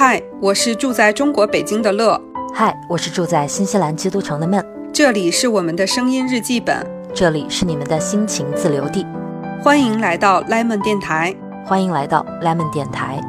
[0.00, 2.22] 嗨，我是住在中国北京的乐，
[2.54, 9.04] 嗨，我是住在新西兰基督城的闷，这里是我们的声音日记本，这里是你们的心情自留地，
[9.60, 11.34] 欢迎来到 Lemon 电台，
[11.66, 13.20] 欢迎来到 Lemon 电台。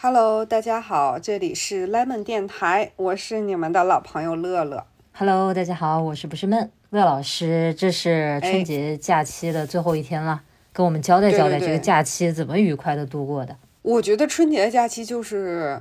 [0.00, 4.84] Hello，大家好，这里是 Lemon 电台，我是你们的老朋友乐乐。
[5.12, 8.50] Hello，大家好，我是不是闷乐老师，这是哎。
[8.50, 10.42] 春节假期的最后一天了，
[10.74, 13.56] 跟我们交代交代这个假期怎么愉快的度过的。
[13.80, 15.80] 我觉得春节的假期就是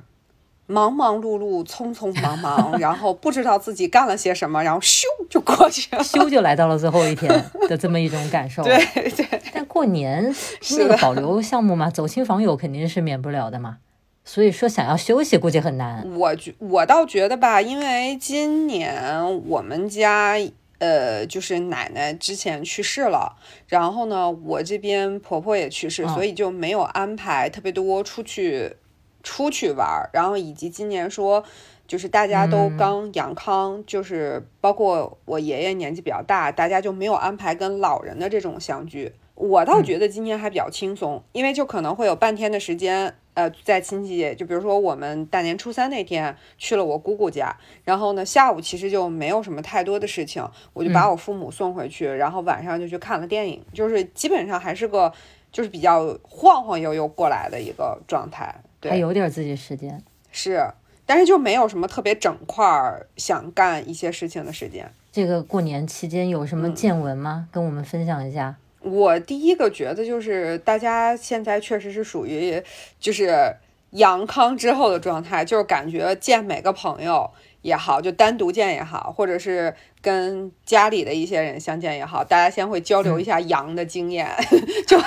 [0.68, 6.04] 忙忙碌碌、匆匆忙忙，然后不知道自己干了些什么，然后咻就过去了。
[6.04, 7.28] 咻就来到了最后一天
[7.68, 8.62] 的这么一种感受。
[8.64, 8.78] 对
[9.12, 13.80] 对，但过年 是那个保留项目嘛，走亲访友肯定是免不了的嘛。
[14.26, 16.08] 所以说想要休息估计很难。
[16.16, 20.38] 我觉我倒觉得吧，因为今年我们家
[20.80, 23.38] 呃就是奶奶之前去世了，
[23.68, 28.76] 然后呢我这边婆婆也去世，嗯所以就没有安排特别多出去
[29.22, 31.44] 出去玩儿，然后以及今年说。
[31.86, 39.12] 就是大家都嗯刚阳康，就是包括我爷爷年纪比较大，大家就没有安排跟老人的这种相聚。
[39.36, 55.12] 我倒觉得今年还比较轻松，因为就可能会有半天的时间，呃，在亲戚，就比如说我们大年初三那天去了我姑姑家，然后呢下午其实就没有什么太多的事情，我就把我父母送回去，然后晚上就去看了电影，就是基本上还是个
[55.52, 60.02] 就是比较晃晃悠悠过来的一个状态，对还，有点自己时间。
[60.32, 60.60] 是，
[61.06, 64.92] 但是就没有什么特别整块儿想干一些事情的时间。
[65.12, 67.48] 这个过年期间有什么嗯见闻吗？
[67.52, 68.56] 跟我们分享一下。
[68.84, 72.62] 我第一个觉得就是大家现在确实是属于
[73.00, 73.56] 就是
[73.92, 77.32] 阳康之后的状态，就是感觉见每个朋友
[77.62, 84.30] 也好，就单独见也好，或者是跟家里的一些人相见也好，大家先会交流一下阳的经验，
[84.86, 84.98] 就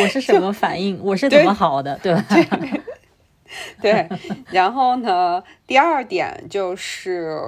[0.00, 0.98] 我是什么反应？
[1.02, 2.24] 我是怎么好的，对吧？
[3.80, 4.08] 对，
[4.50, 7.38] 然后呢，第二点就是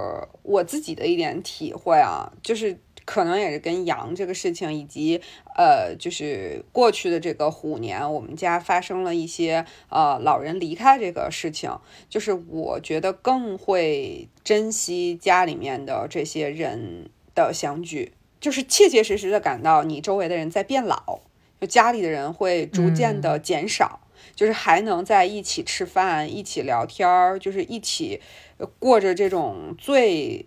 [0.43, 5.22] 我自己的一点体会啊，就是可能也是跟羊这个事情，以及
[5.56, 11.71] 呃，就是过去的这个虎年，我们家发生了一些呃老人离开这个事情，
[12.11, 21.21] 就是我觉得更会珍惜家里面的这些人的相聚，就是切切实实的感到你周围的人在变老，
[21.61, 24.00] 就家里的人会逐渐的减少。
[24.34, 28.21] 就是还能在一起吃饭、一起聊天儿，就是一起
[28.59, 30.45] 呃过着这种最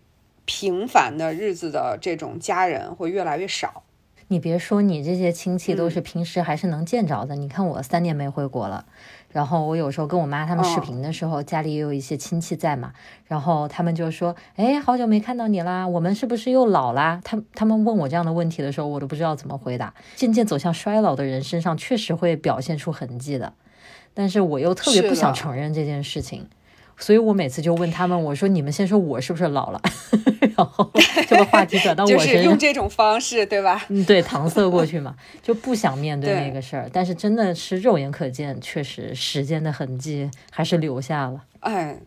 [0.50, 3.84] 平凡的日子的这种家人会越来越少。
[4.30, 7.36] 你别说，你这些亲戚嗯都是平时还是能见着的。
[7.36, 8.86] 你看我三年没回国了，
[9.32, 12.94] 然后我有时候跟我妈他们视哦频的时候，家里也有一些亲戚在嘛，
[13.28, 19.94] 然后他们就说：“哎，好久没看到你啦，我们是不是又老啦？”他他们问我这样的问题的时候，我都不知道怎么回答。
[20.16, 23.54] 渐渐走向衰老的人身上，确实会表现出痕迹的，
[24.16, 26.48] 但是我又特别不想承认这件事情。
[27.00, 29.82] 所以我每次就问他们，我说你们先说我是不是老了，
[30.56, 30.92] 然后
[31.28, 33.86] 这个话题转到我就身上，是用这种方式，对吧？
[33.90, 36.90] 嗯，对，搪塞过去嘛，就不想面对对那个事儿。
[36.92, 41.44] 但是真的是肉眼可见，确实时间的痕迹还是留下了。
[41.62, 41.98] 哎，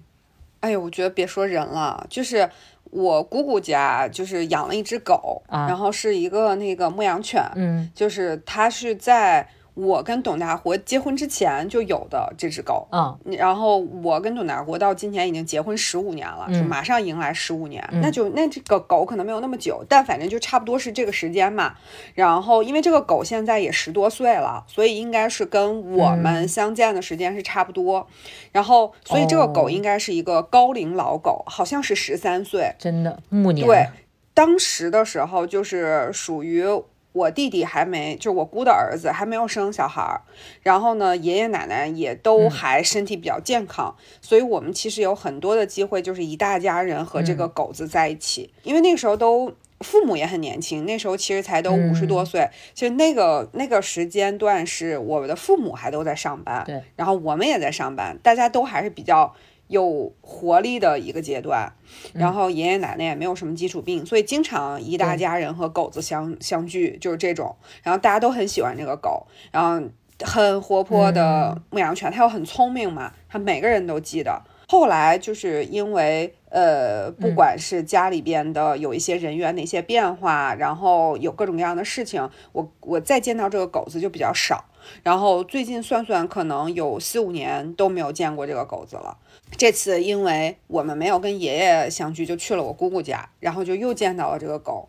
[0.60, 2.48] 哎呦，我觉得别说人了，就是
[2.90, 12.86] 我姑姑家就是养了一只狗，啊然后是一个那个牧羊犬，嗯就是它是在我跟董大国结婚之前就有的这只狗。
[12.90, 21.74] 嗯然后我跟董大国到今年已经结婚十五年了，嗯就马上迎来十五年，嗯那就那这个狗可能没有那么久，但反正就差不多是这个时间嘛。
[22.14, 28.06] 然后因为这个狗现在也十多岁了，所以应该是跟我们嗯相见的时间是差不多。
[28.50, 32.74] 然后所以这个哦狗应该是一个高龄老狗，好像是十三岁。
[32.78, 33.66] 真的暮年。
[33.66, 33.86] 对，
[34.34, 36.64] 当时的时候就是属于
[37.12, 40.22] 我弟弟还没，就我姑的儿子还没有生小孩儿，
[40.62, 42.50] 然后呢，爷爷奶奶也都嗯。
[42.50, 49.52] 还身体比较健康，所以我们其实有很多的机会，就是一大家人和这个狗子在一起，因为那个时候都。
[49.80, 59.34] 父母也很年轻，那时候其实才都五十多岁，就那个那个时间段是我的父母还都在上班，对，然后我们也在上班，大家都还是比较
[59.72, 61.72] 有活力的一个阶段。
[62.12, 67.56] 然后爷爷奶奶也没有什么基础病，所以经常一大家人和狗子相相聚，就是这种。
[67.82, 69.88] 然后大家都很喜欢这个狗，然后
[70.20, 74.42] 很活泼的牧羊犬，它又很聪明嘛，它每个人都记得。
[74.68, 84.64] 后来就是因为呃，不管是家里边的有一些人员的一些变化，然后有各种各样的事情，我我再见到这个狗子就比较少。
[85.02, 89.16] 然后最近算算，可能有四五年都没有见过这个狗子了。
[89.56, 94.88] 这次因为我们没有跟爷爷相聚，就去了我姑姑家，然后就又见到了这个狗。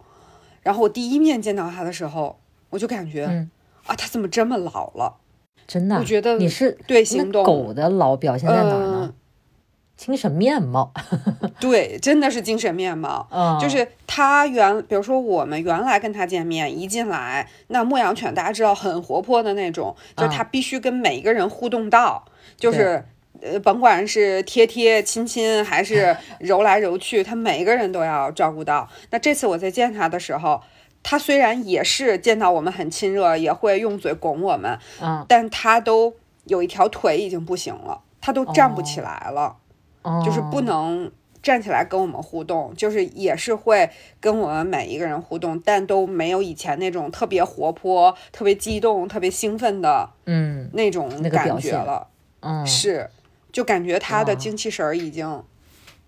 [0.61, 3.49] 然后我第一面见到它的时候，我就感觉，嗯
[3.85, 5.17] 啊，它怎么这么老了？
[5.67, 9.13] 真的啊，我觉得你是对行动狗的老表现在哪儿呢嗯？
[9.95, 10.91] 精神面貌，
[11.61, 13.27] 对，真的是精神面貌。
[13.31, 22.25] 嗯，就是他原，比如说我们原来跟他见面，一进来，那牧羊犬大家知道很活泼的那种，就是他必须跟每一个人互动到，
[22.57, 23.05] 就是
[23.41, 28.89] 呃，甭管是贴贴亲亲还是揉来揉去， 他每一个人都要照顾到。
[29.11, 30.61] 那这次我在见他的时候，
[31.03, 36.13] 他虽然也是见到我们很亲热，也会用嘴拱我们，嗯，但他都
[36.45, 39.57] 有一条腿已经不行了，他都站不起来了。
[40.25, 40.61] 就是不哦。
[40.61, 41.11] 能
[41.41, 43.89] 站起来跟我们互动，就是也是会
[44.21, 52.07] 跟我们每一个人互动，但都没有以前那种特别活泼、特别激动、特别兴奋的嗯那种感觉了。
[52.39, 53.09] 嗯，是，
[53.51, 55.43] 就感觉他的精气神儿已经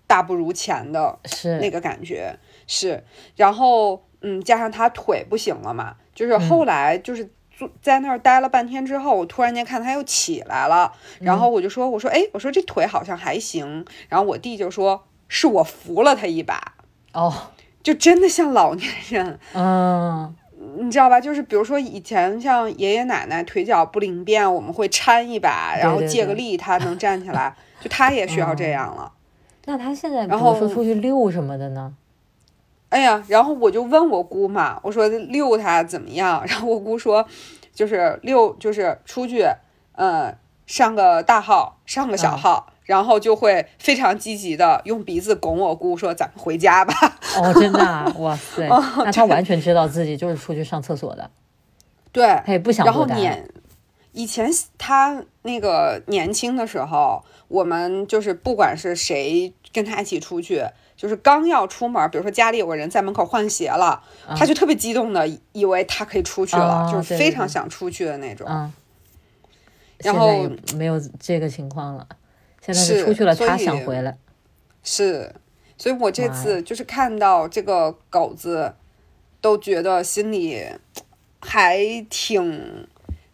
[0.06, 3.04] 大不如前的是那个感觉是，
[3.36, 16.74] 然后嗯，加上他腿不行了嘛，就是后来就是坐在那儿待了半天之后，我突然间看他又起来了，然后我就说，我说哎，我说这腿好像还行，然后我弟就说是我扶了他一把，
[17.14, 17.32] 哦，
[17.82, 20.34] 就真的像老年人，嗯
[20.78, 21.18] 你知道吧？
[21.18, 29.12] 就是比如说以前像爷爷奶奶腿脚不灵便，我们会搀一把，然后借个力，他能站起来， 就他也需要这样了。
[29.64, 31.94] 那他现在然后说后出去遛什么的呢？
[32.88, 36.42] 哎呀，然后我就问我姑嘛，我说遛它怎么样？
[36.46, 37.26] 然后我姑说，
[37.74, 39.44] 就是遛，就是出去，
[39.92, 40.34] 呃，
[40.66, 46.94] 上个大号，上个小嗯号，然后就会非常积极的用鼻子拱我姑说，咱们回家吧。
[47.36, 51.30] 哦，真的啊，哇塞， 哦那他完全知道自己就是出去上厕所的，
[52.12, 53.04] 对，他也不想然后。
[53.06, 53.48] 年
[54.12, 60.64] 以前他那个年轻的时候，我们就是不管是谁跟他一起出去，
[60.96, 64.02] 就是刚要出门，比如说家里有个人在门口换鞋了，
[64.36, 68.46] 他就特别激动的以为他可以出去了，哦就是非常想出去的那种。
[68.48, 68.72] 嗯，
[69.98, 72.06] 然后没有这个情况了，
[72.64, 74.16] 现在是是出去了，他想回来。
[74.82, 75.34] 是，
[75.76, 78.74] 所以我这次就是看到这个狗子，
[79.40, 80.64] 都觉得心里
[81.40, 82.88] 还挺。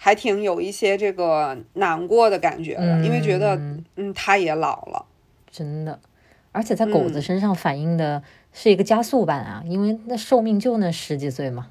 [0.05, 5.07] 还挺有一些这个难过的感觉的，因为觉得，嗯嗯，它也老了，
[5.49, 5.97] 真的，
[6.53, 8.23] 而且在狗子嗯身上反映的
[8.53, 11.69] 是一个加速版啊，因为那寿命就那十几岁嘛，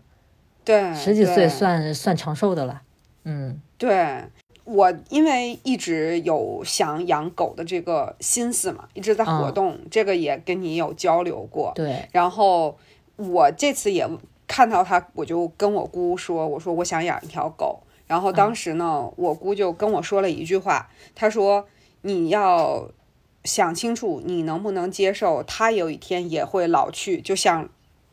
[0.65, 2.81] 对，十几岁算算长寿的了。
[3.23, 4.23] 嗯对
[4.63, 11.71] 我，因为一直有想养狗的这个心思嘛，一直在活嗯动，这个也跟你有交流过。
[11.75, 12.77] 对，然后
[13.17, 14.07] 我这次也
[14.47, 17.81] 看到他，我就跟我姑说，我说我想养一条狗。
[18.07, 21.65] 然后当时呢，我姑就跟我说了一句话，她说
[22.01, 22.89] 你要
[23.43, 27.67] 想清楚，你能不能接受它有一天也会老去，就像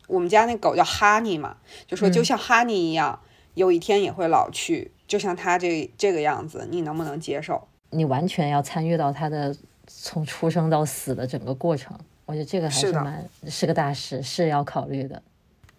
[0.07, 3.19] 我们家那狗叫哈尼嘛，就说就像哈尼一样，
[3.53, 7.67] 有一天也会老去，就像它这这个样子，你能不能接受？
[7.91, 9.55] 你完全要参与到它的
[9.87, 15.21] 从出生到死的整个过程，我觉得这个还是蛮是个大事，是要考虑的。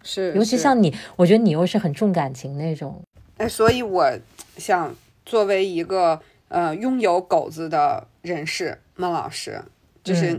[0.03, 3.01] 是，尤其像你，我觉得你又是很重感情那种，
[3.37, 4.11] 哎，所以我
[4.57, 4.95] 想
[5.25, 9.61] 作为一个呃拥有狗子的人士，孟老师，
[10.03, 10.33] 就是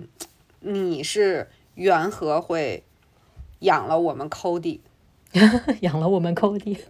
[0.61, 2.85] 嗯你是缘何会
[3.59, 4.79] 养了我们 Cody，
[5.81, 6.79] 养了我们 Cody。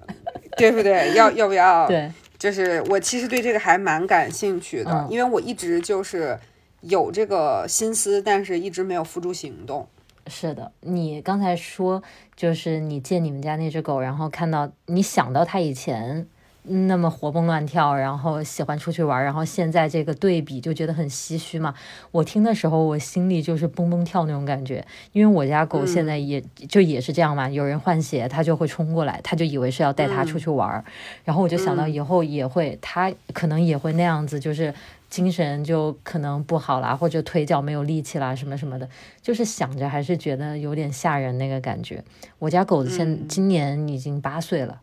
[0.58, 1.14] 对不对？
[1.14, 1.88] 要要不要？
[1.88, 6.38] 对，就是我其实对这个还蛮感兴趣的，嗯因为我一直就是
[6.82, 9.88] 有这个心思，但是一直没有付诸行动。
[10.26, 12.02] 是的，你刚才说
[12.36, 16.28] 就是你借你们家那只狗，然后看到你想到它以前
[16.64, 21.74] 那么活蹦乱跳，然后喜欢出去玩，然后现在这个对比就觉得很唏嘘嘛。
[22.10, 30.84] 我听的时候，我心里就是蹦蹦跳那种感觉，因为我家狗现在也、就也是这样嘛，有人换鞋，它就会冲过来，它就以为是要带它出去玩儿，
[31.24, 34.72] 然后我就想到以后也会，它可能也会那样子，就是。
[35.12, 38.88] 精神就可能不好啦，或者腿脚没有力气啦，什么什么的，
[39.20, 42.02] 就是想着还是觉得有点吓人那个感觉。
[42.38, 44.80] 我家狗子现、今年已经八岁了，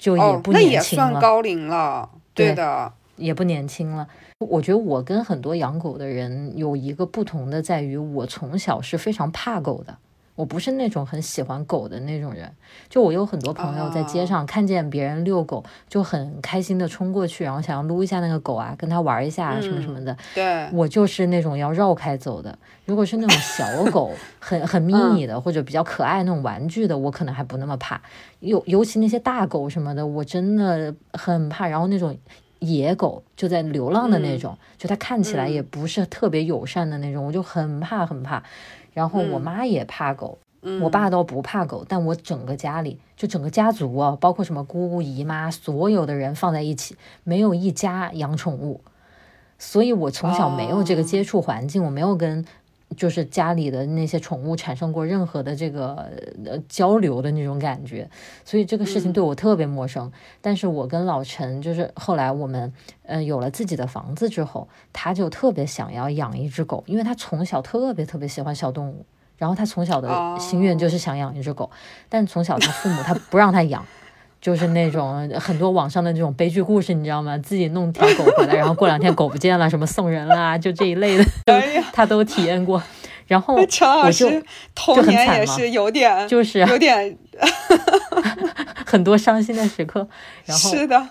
[0.00, 4.08] 就也哦，不那也年轻了，算高龄了，对的，也不年轻了。
[4.38, 9.98] 我觉得我跟很多养狗的人有一个不同的，在于我从小是非常怕狗的。
[10.34, 12.50] 我不是那种很喜欢狗的那种人，
[12.88, 20.16] 就我有很多朋友在街上看见别人遛狗，就很开心的冲过去，然后想要撸一下那个狗啊，跟它玩一下啊，什么什么的。
[20.34, 22.58] 对，我就是那种要绕开走的。
[22.86, 28.00] 如果是那种小 狗，很很迷你的、或者比较可爱那种玩具的，我可能还不那么怕。
[28.40, 31.68] 尤尤其那些大狗什么的，我真的很怕。
[31.68, 32.16] 然后那种
[32.60, 38.42] 野狗就在流浪的那种，就它看起来也不是特别友善的那种，我就很怕很怕。
[38.94, 40.38] 然后我妈也怕狗，
[40.80, 48.80] 我爸倒不怕狗，但我整个家里就整个家族啊，包括什么姑姑姨妈，所有的人放在一起，没有一家养宠物，
[49.58, 52.44] 所以我从小没有这个接触环境，我没有跟。
[52.96, 56.10] 就是家里的那些宠物产生过任何的这个
[56.44, 58.08] 呃交流的那种感觉，
[58.44, 60.10] 所以这个事情对我特别陌生。
[60.40, 62.72] 但是我跟老陈，就是后来我们
[63.04, 69.04] 嗯有了自己的房子之后，他就特别想要养一只狗，因为他从小特别特别喜欢小动物，
[69.38, 71.70] 然后他从小的心愿就是想养一只狗，
[72.08, 73.86] 但从小他父母他不让他养。
[74.40, 77.36] 就是那种很多网上的那种悲剧故事，你知道吗？
[77.38, 81.24] 自己弄条狗回来，然后过两天狗不见了，什么送人啦，就这一类的，
[81.92, 82.82] 他都体验过。
[83.26, 84.42] 然后陈老师
[84.74, 87.16] 童年也是有点，就是有点
[88.86, 90.08] 很多伤心的时刻。
[90.46, 91.08] 然后是的，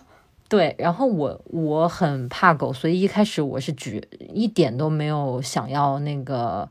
[0.49, 0.75] 对。
[0.77, 6.67] 然后我我很怕狗，所以一开始我是举一点都没有想要那个。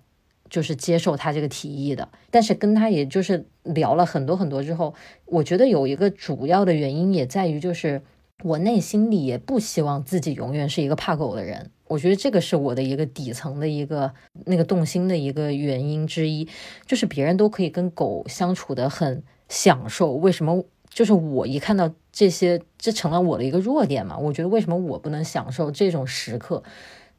[0.50, 4.95] 就是接受他这个提议的，但是跟他也就是聊了很多很多之后，
[5.26, 8.02] 我觉得有一个主要的原因也在于，就是
[8.43, 11.71] 我内心里也不希望自己永远是一个怕狗的人。
[11.87, 14.12] 我觉得这个是我的一个底层的一个
[14.45, 16.47] 那个动心的一个原因之一，
[16.85, 24.19] 就是别人都可以跟狗相处的很享受，为什么就是我一看到这些，这成了我的一个弱点嘛？
[24.19, 26.62] 我觉得为什么我不能享受这种时刻？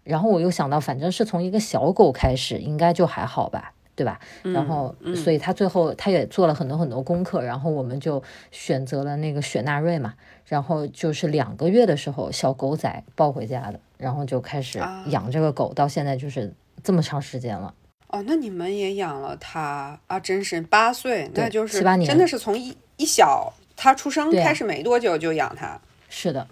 [0.10, 4.20] 然后我又想到，反正是从一个小狗开始，应该就还好吧，对吧？
[4.42, 10.16] 然后，所以他最后他也做了很多很多功课，然后我们就选择了那个雪纳瑞嘛。
[10.46, 16.52] 然后就是两个月的时候，小狗仔抱回家的，然后就开始养这个狗，到现在就是
[16.84, 17.72] 这么长时间了。
[18.08, 20.20] 哦，那你们也养了它啊？
[20.20, 25.80] 真是八岁，那就是七八年，真的是从一一小它出生开始没多久就养它。
[26.10, 26.48] 是的。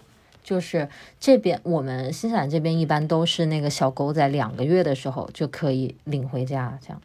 [0.48, 0.88] 就是
[1.20, 7.02] 这边，我们新西兰这边一般都是那个小狗仔两个月的时候就可以领回家，这样，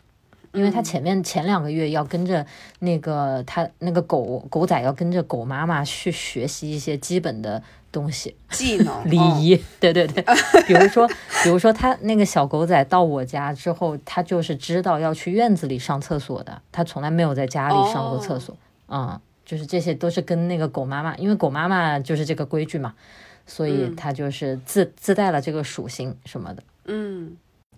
[0.53, 2.45] 因为它前面前两个月要跟着
[2.79, 10.23] 那个它那个狗狗仔要跟着狗妈妈去学习一些基本的东西技能礼仪，对对对，
[10.65, 11.05] 比如说
[11.43, 18.55] 比如说它那个小狗仔到我家之后，它就是知道要去院子里上厕所的，它从来没有在家里上过厕所，
[18.87, 22.93] 嗯，就是这些都是跟那个狗妈妈，因为狗妈妈就是这个规矩嘛。
[23.45, 27.35] 所以它就是自自带了这个属性什么的，嗯，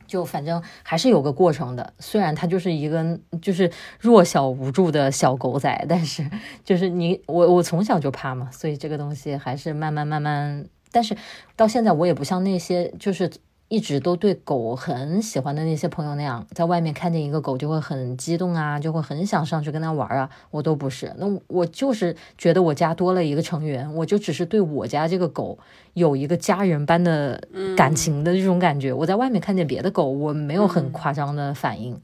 [0.07, 1.93] 就反正还是有个过程的。
[1.99, 6.29] 虽然它就是一个就是弱小无助的小狗仔，但是
[6.63, 10.65] 就是你我我从小就怕嘛，所以这个东西还是慢慢慢慢。
[10.91, 11.15] 但是
[11.55, 13.31] 到现在我也不像那些就是。
[13.67, 20.29] 一直都对狗很喜欢的那些朋友那样，在外面看见一个狗就会很激动啊，就会很想上去跟它玩啊。
[20.51, 25.57] 我都不是，那我就是觉得我家多了一个成员，我就只是对我家这个狗
[25.95, 27.41] 有一个家人般的
[27.75, 28.93] 感情的这种感觉。
[28.93, 31.99] 我在外面看见别的狗，我没有很夸张的反应，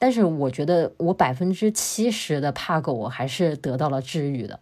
[0.00, 4.58] 但是我觉得我百分之七十的怕狗还是得到了治愈的。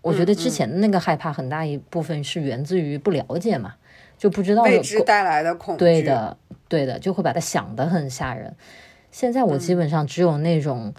[0.00, 3.74] 我觉得之前的那个害怕很大一部分是源自于不了解嘛。
[4.16, 6.36] 就不知道未知带来的恐惧，对的，
[6.68, 8.54] 对的，就会把它想得很吓人。
[9.10, 10.94] 现在我基本上只有那种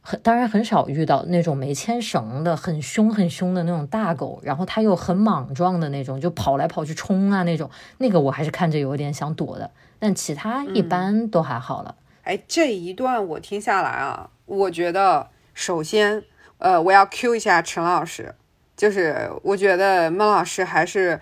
[0.00, 9.70] 很，当然很少遇到那种没牵绳的很凶很凶的那种大狗，然后它又很莽撞的那种，就跑来跑去冲啊那种，那个我还是看着有点想躲的。
[9.98, 11.94] 但其他一般都还好了。
[12.22, 16.22] 哎，这一段我听下来啊，我觉得首先，
[16.58, 18.34] 呃，我要 Q 一下陈老师，
[18.76, 21.20] 就是我觉得孟老师还是。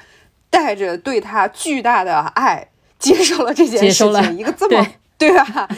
[0.57, 2.67] 带着对他巨大的爱，
[2.99, 4.87] 接受了这件事情，一个这么
[5.19, 5.69] 对吧？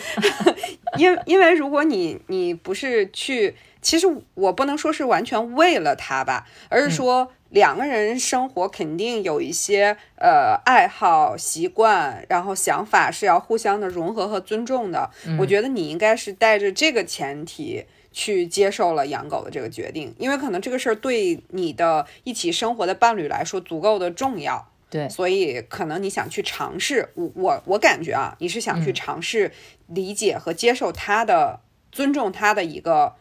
[0.96, 15.10] 因因为如果你你不是去，其实我不能说是完全为了他吧，而是说两个人生活肯定有一些呃爱好、习惯，然后想法是要互相的融合和尊重的。
[15.40, 17.84] 我觉得你应该是带着这个前提。
[18.12, 27.10] 去接受了养狗的这个决定，因为可能这个事儿对你的一起生活的伴侣来说足够的重要，对，所以可能你想去尝试。
[27.14, 29.52] 我我我感觉啊，你是想去尝试
[29.86, 31.60] 理解和接受他的、
[31.90, 33.16] 尊重他的一个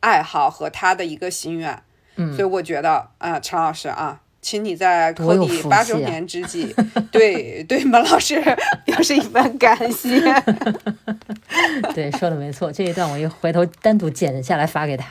[0.00, 1.82] 爱好和他的一个心愿。
[2.16, 4.21] 嗯，所以我觉得啊，陈老师啊。
[4.42, 6.74] 请你在科比八周年之际，
[7.12, 8.42] 对对马老师
[8.84, 10.20] 表示一番感谢。
[11.94, 15.06] 对，说的没错，这一段我一回头单独剪下来发给他。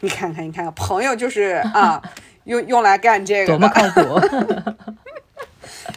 [0.00, 2.00] 你看看，你看看，朋友就是啊，
[2.44, 4.20] 用用来干这个多么靠谱。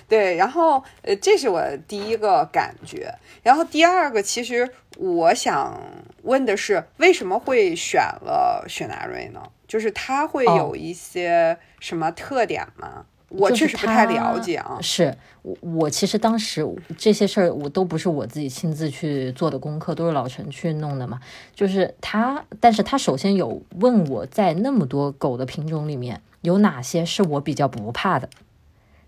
[0.08, 3.14] 对，然后呃，这是我第一个感觉。
[3.42, 5.78] 然后第二个，其实我想
[6.22, 9.42] 问的是，为什么会选了雪纳瑞呢？
[9.74, 13.04] 就是它会有一些什么特点吗？
[13.30, 14.78] 我确实不太了解啊。
[14.80, 16.64] 是我，我其实当时
[16.96, 21.20] 这些事儿我都不是我自己亲自去做的功课，都是老陈去弄的嘛。
[21.56, 28.30] 就是他，但是他首先有问我在那么多狗的品种里面有哪些是我比较不怕的，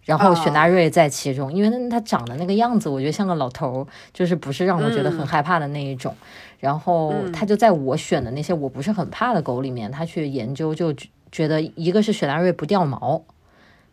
[0.03, 6.15] 然后雪纳瑞在其中，因为那它长的那个样子，我觉得像个老头儿，就是不是让我觉得很害怕的那一种。
[6.59, 13.23] 然后他就在我选的那些我不是很怕的狗里面，他去研究，就觉觉得一个是雪纳瑞不掉毛。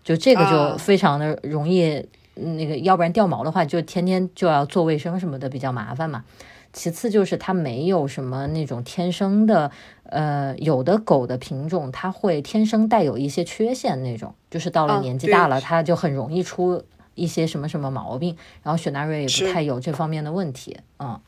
[0.04, 2.04] 就这个就啊非常的容易，
[2.34, 6.24] 嗯那个要不然掉毛的话，就天天就要做卫生什么的，比较麻烦嘛。
[6.72, 9.70] 其次就是它没有什么那种天生的，
[10.04, 16.82] 呃，有的狗的品种它会天生带有一些缺陷那种，就是到了啊年纪大了，它就很容易出
[17.14, 18.36] 一些什么什么毛病。
[18.64, 21.20] 然后雪纳瑞也不太有这方面的问题，嗯，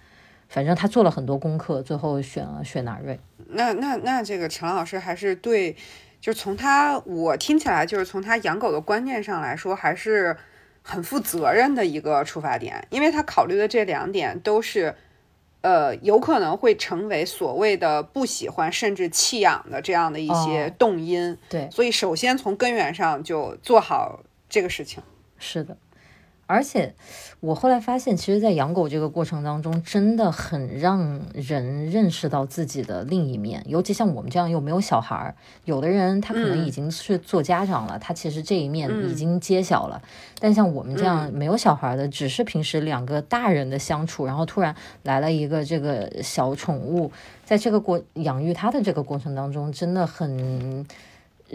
[0.55, 3.19] 反正他做了很多功课，最后选了雪纳瑞。
[3.49, 5.75] 那那那这个陈老师还是对，
[6.21, 10.37] 就是从他我听起来就是从他养狗的观念上来说，还是
[10.83, 14.95] 很负责任的一个出发点，因为他考虑的这两点都是。
[15.65, 25.03] 呃，有可能会成为所谓的不喜欢甚至弃养的这样的一些哦动因，对，所以首先从根源上就做好这个事情。
[25.39, 25.75] 是的，
[26.47, 26.95] 而且
[27.41, 33.63] 我后来发现，其实，在养狗这个过程当中，真的很让人认识到自己的另一面。
[33.67, 35.35] 尤其像我们这样又没有小孩儿，
[35.65, 40.03] 有的人他可能已经是做家长了，他其实这一面已经揭晓了。
[40.39, 47.11] 但像我们这样没有小孩儿的，只是平时两个大人的相处，然后突然来了一个这个小宠物，
[47.45, 50.87] 在这个过养育它的这个过程当中，真的很。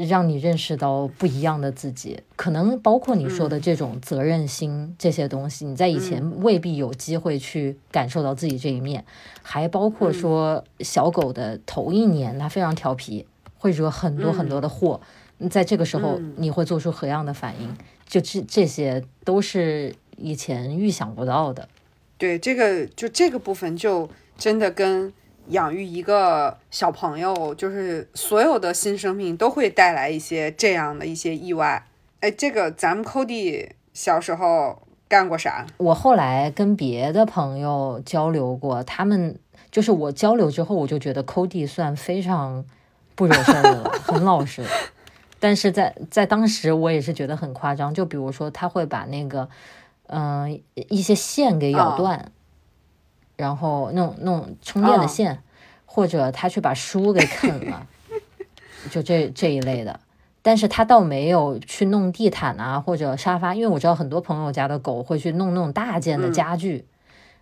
[0.08, 9.04] 让你认识到不一样的自己，可能包括你说的这种责任心、这些东西，你在以前未必有机会去感受到自己这一面，
[9.42, 13.26] 还包括说小狗的头一年它非常调皮，
[13.58, 15.02] 会惹很多很多的祸，
[15.50, 17.76] 在这个时候你会做出何样的反应？
[18.08, 21.68] 就这这些都是以前预想不到的。
[22.18, 25.14] 对，这个就这个部分就真的跟
[25.50, 31.86] 养育一个小朋友，就是所有的新生命都会带来一些这样的一些意外。
[32.22, 35.66] 哎，这个咱们 Cody 小时候干过啥？
[35.78, 39.40] 我后来跟别的朋友交流过，他们
[39.72, 42.66] 就是我交流之后，我就觉得 Cody 算非常
[43.16, 44.64] 不惹事儿的了，很老实。
[45.42, 47.94] 但是在在当时，我也是觉得很夸张。
[47.94, 49.48] 就比如说，他会把那个
[50.08, 50.42] 嗯、
[50.76, 52.32] 呃一些线给咬啊断，
[53.40, 55.40] 然后弄弄充电的啊线，
[55.86, 57.88] 或者他去把书给啃了，
[58.92, 59.98] 就这这一类的。
[60.42, 66.86] 但是他倒没有去弄地毯啊或者沙发，因为我知道很多朋友家的狗会去弄那种大件的家具。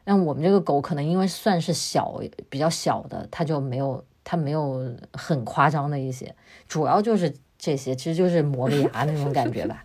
[0.06, 6.36] 那、我们这个狗可能因为算是小比较小的，它就没有它没有很夸张的一些，
[6.68, 9.84] 主要就是这些，其实就是磨个牙 那种感觉吧。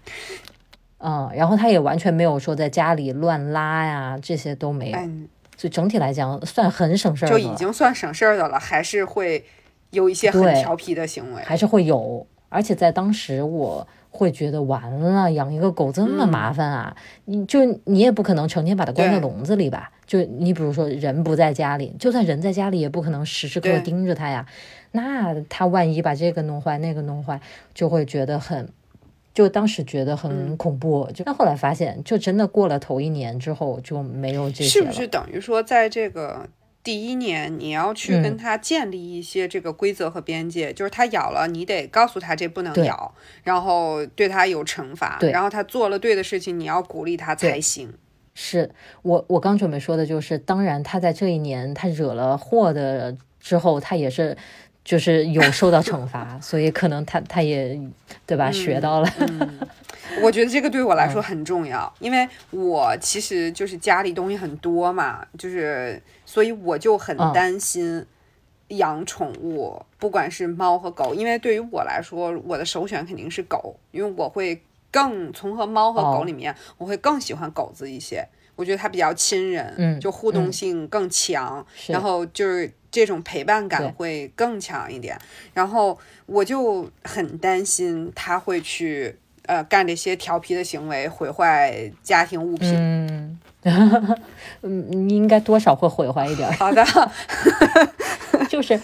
[0.98, 4.96] 嗯，然后它也完全没有说在家里乱拉呀，这些都没有。
[4.96, 5.09] 哎，
[5.56, 9.44] 所以整体来讲算很省事儿就，已经算省事儿的了，还是会
[9.90, 11.42] 有一些很调皮的行为。
[11.42, 12.26] 还是会有。
[12.48, 16.94] 而且在当时，我会觉得完了，养一个狗这么麻烦啊！
[17.24, 19.90] 你就你也不可能成天把它关在笼子里吧？
[20.04, 24.44] 就你比如说人不在家里，就算人在家里，也不可能时时刻刻盯着它呀。
[24.90, 27.40] 那它万一把这个弄坏，那个弄坏，
[27.72, 28.68] 就会觉得很。
[29.34, 34.70] 就当时觉得很恐怖，就但后来发现，就真的过了头一年之后就没有这些了。
[34.70, 36.46] 是不是等于说，在这个
[36.82, 40.72] 第一年，你要去嗯跟他建立一些这个规则和边界？
[40.72, 47.92] 就是他咬了，你得告诉他这不能咬，然后对他有惩罚，对然后他做了对的事情，你要鼓励他才行。
[48.34, 48.70] 是
[49.02, 54.36] 我我刚准备说的就是，当然他在这一年他惹了祸的之后，他也是
[54.84, 57.80] 就是有受到惩罚， 所以可能他他也
[58.26, 59.08] 对吧、学到了。
[60.20, 61.12] 我觉得这个对我来嗯。
[61.12, 67.32] 说很重要，因为我其实就是家里东西很多嘛，就是所以我就很嗯。
[67.32, 68.04] 担心
[68.68, 76.24] 养宠物，不管是猫和狗，因为对于我来说，我的首选肯定是狗，因为我会更从和猫和狗哦。
[76.24, 85.18] 里面，我会更喜欢狗子一些，我觉得它比较亲人，嗯就互动嗯性更强，是然后就是这种陪伴感会更强一点。
[85.54, 92.74] 然后我就很担心他会去呃干这些调皮的行为，毁坏家庭物品。
[92.76, 93.38] 嗯，
[94.62, 96.52] 嗯，应该多少会毁坏一点儿。
[96.60, 96.84] 好的，
[98.48, 98.78] 就是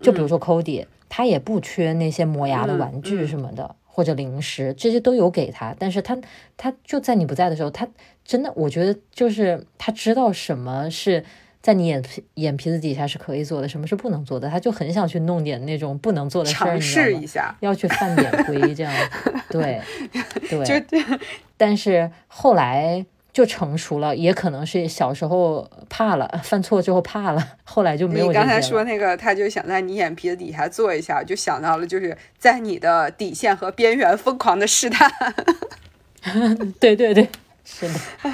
[0.00, 3.74] 就比如说 Cody，、他也不缺那些磨牙的嗯玩具嗯什么的。
[3.86, 6.18] 或者零食，这些都有给他，但是他
[6.56, 7.86] 他就在你不在的时候，他
[8.24, 11.24] 真的，我觉得就是他知道什么是
[11.60, 17.26] 在你眼皮眼皮子底下是可以做的，什么是不能做的，他就很想去弄点那种不能做的事儿，尝试一？
[17.26, 18.92] 下，要去犯点规， 这样，
[19.50, 19.80] 对
[20.48, 20.64] 对。
[20.64, 21.18] 就
[21.56, 28.32] 但是后来就成熟了，也可能是小时候怕了，犯错之后怕了，后来就没有你。
[28.34, 35.10] 刚才说那个，他就想在你眼皮子底下做一下，就想到了就是在你的底线和边缘疯狂的试探。
[36.80, 37.28] 对 对对，
[37.64, 37.94] 是的，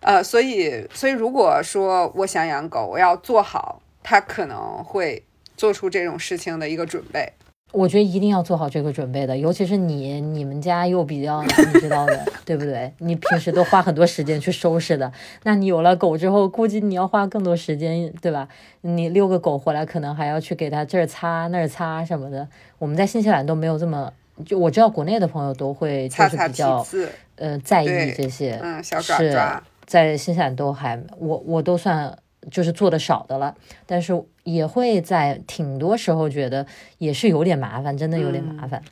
[0.00, 5.24] 呃，所以所以如果说我想养狗，我要做好它可能会
[5.56, 7.32] 做出这种事情的一个准备。
[7.72, 11.48] 我觉得一定要做好这个准备的，尤其是你，你们家又比较你
[11.80, 12.90] 知道的， 对不对？
[12.98, 18.48] 你平时都花很多时间去收拾的，那你有了狗之后，估计你要花更多时间，对吧？
[18.82, 22.48] 你遛个狗回来，可能还要去给它这儿擦那儿擦什么的。
[22.78, 24.12] 我们在新西兰都没有这么，
[24.44, 32.16] 就我知道国内的朋友都会就是比较子，呃在意这些，嗯，小爪是爪，在新西兰都还我我都算
[32.50, 36.66] 就是做的少的了，但是也会在挺多时候觉得
[36.98, 38.82] 也是有点麻烦，真的有点麻烦。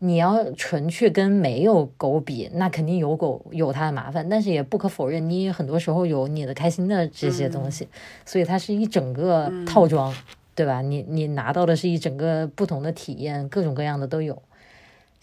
[0.00, 7.88] 你要纯去跟没有狗比，那肯定有狗有它的麻烦，但是也不可否认，你也很多时候有你的开心的这些东西，
[8.26, 10.14] 所以它是一整个套装，
[10.54, 10.82] 对吧？
[10.82, 14.42] 你你拿到的是一整个不同的体验，各种各样的都有。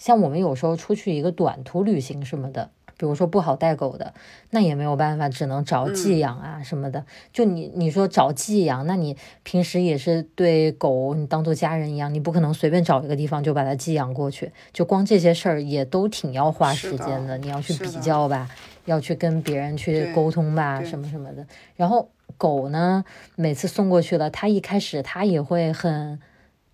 [0.02, 4.16] 像我们有时候出去一个短途旅行什么的，比如说不好带狗的，
[4.50, 7.06] 那也没有办法，只能找寄养啊什么的。
[7.32, 14.52] 就你你说找寄养，那你平时也是对狗你当做家人一样，你不可能随便找一个地方就把它寄养过去。
[14.74, 18.50] 就光这些事儿也都挺要花时间的，你要去比较吧，
[18.86, 21.46] 要去跟别人去沟通吧，什么什么的。
[21.76, 26.20] 然后狗呢，每次送过去了，它一开始它也会很。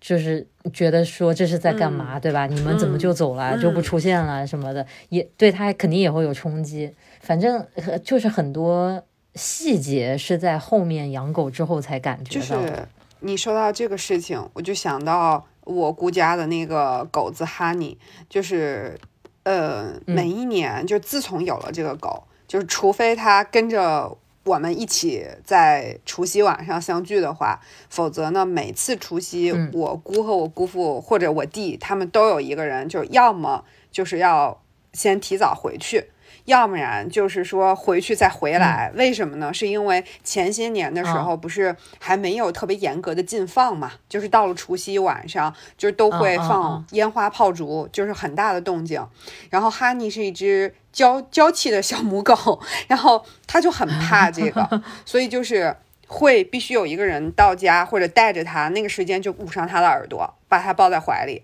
[0.00, 2.46] 就是觉得说这是在干嘛，对吧？
[2.46, 6.94] 你们怎么就走了，就不出现了什么的，也对他肯定也会有冲击。
[7.20, 9.02] 反正呃就是很多
[9.34, 12.68] 细节是在后面养狗之后才感觉就到的。
[12.68, 12.88] 是
[13.20, 18.96] 你说到这个事情，我就想到我姑家的那个狗子哈尼，就是
[19.42, 24.16] 呃，嗯每一年就自从有了这个狗，就是除非它跟着。
[24.48, 29.70] 我们一起在除夕晚上相聚的话，否则呢，每次除夕，嗯。
[29.74, 34.62] 我姑和我姑父或者我弟，他们都有一个人，就要么就是要
[34.94, 36.06] 先提早回去，
[36.48, 38.90] 要不然就是说回去再回来。
[38.96, 39.54] 为什么呢？
[39.54, 49.06] 是因为前些年的时候不是还没有特别严格的禁放嘛，就是到了除夕晚上，就是都会放嗯烟花炮竹，就是很大的动静。
[49.50, 55.76] 然后哈尼是一只娇娇气的小母狗，然后它就很怕这个， 所以就是。
[56.10, 61.42] 会必须有一个人到家或者带着它，那个时间就捂上它的耳朵，把它抱在怀里，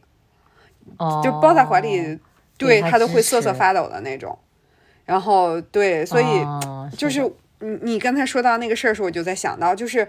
[0.97, 2.19] 哦，就抱在怀里，
[2.57, 4.38] 对它它都会瑟瑟发抖的那种。
[5.05, 7.21] 然后对，所以哦就是
[7.61, 10.07] 你你刚才说到那个事儿时候，我就在想到，就是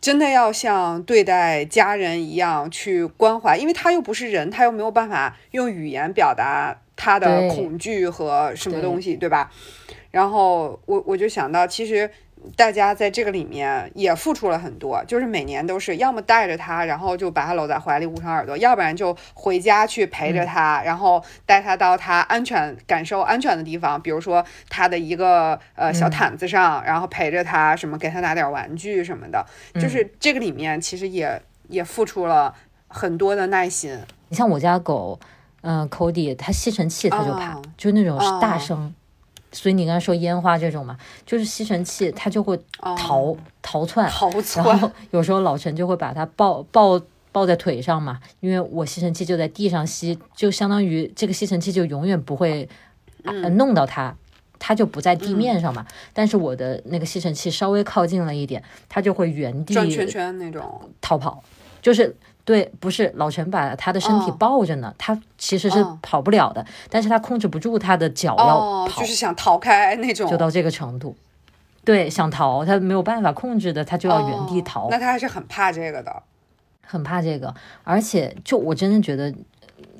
[0.00, 9.50] 真的要像对待家人一样去关怀，因为他又不是人，他又没有办法用语言表达他的恐惧和什么东西，对吧？
[10.10, 12.08] 然后我我就想到，其实
[12.56, 32.54] 大家在这个里面也付出了很多，就是每年都是要么带着它，然后就把它搂在怀里捂上耳朵，要不然就回家去陪着它，然后带它到它安全、感受安全的地方，比如说它的一个呃小毯子上，然后陪着它，什么给它拿点玩具什么的，就是这个里面其实也也付出了
[32.88, 33.98] 很多的耐心。
[34.28, 35.18] 你像我家狗，
[35.62, 38.94] 嗯、c o d y 它吸尘器它就怕，哦就那种哦大声。
[39.54, 42.58] 所以你刚才说烟花这种嘛，就是吸尘器它就会
[42.98, 47.00] 逃、逃窜，逃 然窜后有时候老陈就会把它抱抱
[47.32, 52.68] 抱在腿上嘛，因为我吸尘器就在地上吸，就相当于这个吸尘器就永远不会、
[53.22, 54.14] 呃、弄到它。
[54.66, 60.80] 它就不在地面上嘛，但是我的那个吸尘器稍微靠近了一点，它就会原地转圈圈那种。
[61.02, 61.42] 逃跑，
[61.84, 62.16] 就是
[62.46, 71.14] 对，不是老陈把他的身体哦抱着呢，他其实是哦跑不了的，但是他控制不住他的脚要哦，跑，就是想逃开那种，就到这个程度。
[71.84, 76.22] 对，想逃，他没有办法控制的，他就要原地哦逃，那他还是很怕这个的。
[76.86, 77.54] 很怕这个。
[77.82, 79.28] 而且，就我真的觉得，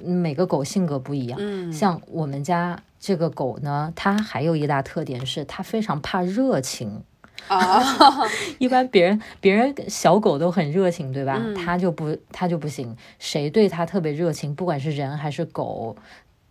[0.03, 1.39] 嗯每个狗性格不一样。
[1.39, 7.03] 嗯，像我们家这个狗呢，它还有一大特点是，它非常怕热情。
[7.49, 7.83] 啊，
[8.59, 11.41] 一般别人别人小狗都很热情，对吧？
[11.45, 12.97] 嗯它就不它就不行。
[13.19, 15.97] 谁对它特别热情，不管是人还是狗，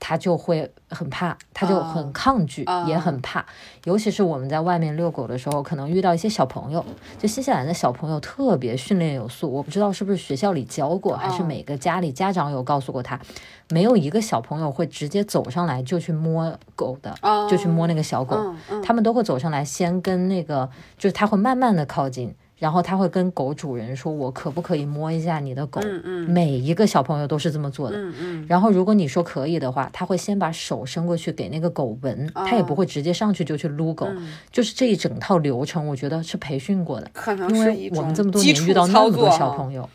[0.06, 3.46] 它就会很怕，他就很抗拒，啊也很怕。
[3.86, 6.84] 尤其是我们在外面遛狗的时候，可能遇到一些小朋友，
[7.18, 9.50] 就新西兰的小朋友特别训练有素。
[9.50, 13.18] 我不知道是不是学校里教过，还是啊每个家里家长有告诉过他，
[13.70, 17.16] 没有一个小朋友会直接走上来就去摸狗的，
[17.50, 18.54] 就去摸那个小狗。
[18.84, 27.98] 他们都会走上来，先跟那个，就是他会慢慢的靠近，然后他会跟狗主人说：“我可不可以摸一下你的狗？”嗯嗯每一个小朋友都是这么做的。
[27.98, 34.08] 嗯嗯然后如果你说可以的话，他会先把手伸过去给那个狗闻，他也不会直接上去就去撸狗。
[34.52, 37.10] 就是这一整套流程，我觉得是培训过的。
[37.12, 39.90] 可能因为我们这么多年遇到那么多小朋友，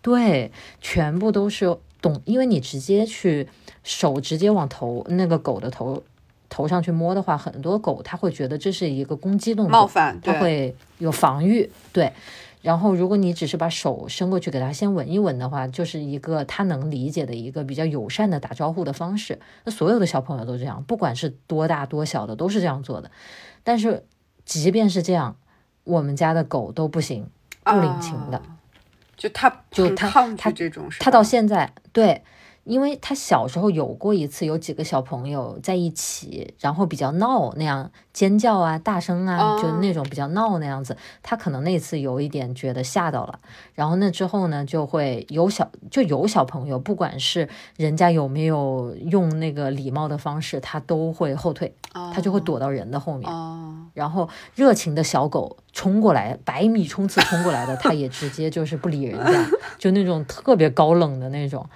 [0.00, 3.48] 对，全部都是懂，因为你直接去
[3.82, 6.02] 手直接往头那个狗的头
[6.48, 12.12] 头上去摸的话，很多狗它会觉得这是一个攻击动作，冒犯，它会有防御，对。
[12.60, 19.38] 然后，如果你只是把手伸过去给它先闻一闻的话，就是一个它能理解的一个比较友善的打招呼的方式。
[19.64, 23.10] 那所有的小朋友都这样，不管是多大多小的，都是这样做的。
[23.62, 24.04] 但是，
[24.44, 25.36] 即便是这样，
[25.84, 27.30] 我们家的狗都不行，
[27.62, 28.38] 不领情的。
[28.38, 28.56] 啊
[29.16, 32.22] 就它就它，它这种事他到现在对，
[32.68, 40.94] 因为他小时候有过一次，有几个小朋友在一起，然后比较闹那样尖叫啊、大声啊，就哦那种比较闹那样子。
[41.22, 43.40] 他可能那次有一点觉得吓到了，
[43.74, 51.74] 然后那之后呢，就会有小就有小朋友，不管是人家有没有用那个礼貌的方式，他都会后退，
[52.12, 53.32] 他就会躲到人的后面。
[53.32, 59.46] 哦，然后热情的小狗冲过来，百米冲刺冲过来的，他也直接就是不理人家，
[59.78, 61.66] 就那种特别高冷的那种。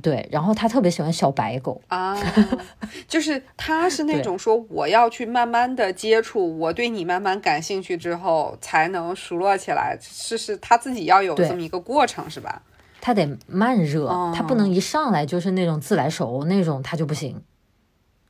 [0.00, 2.16] 对，然后他特别喜欢小白狗，啊，
[3.06, 12.62] 就是他是那种说我要去慢慢的接触，我对你慢慢感兴趣之后才能熟络起来，是是他自己要有这么一个过程是吧？
[13.00, 17.42] 他得慢热，他不哦能一上来就是那种自来熟那种，他就不行，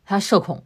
[0.04, 0.62] 他社恐，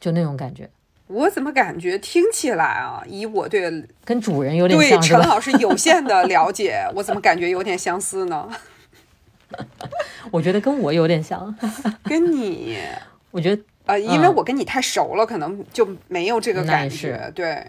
[0.00, 0.70] 就那种感觉，
[1.08, 4.98] 我怎么感觉听起来啊，以我对跟主人有点对？
[5.00, 8.48] 陈老师有限的了解，我怎么感觉有点相似呢？
[10.30, 11.54] 我觉得跟我有点像，
[12.04, 12.76] 跟你。
[13.30, 14.34] 我觉得呃，因为嗯。
[14.34, 17.30] 我跟你太熟了，可能就没有这个感觉。
[17.34, 17.66] 对，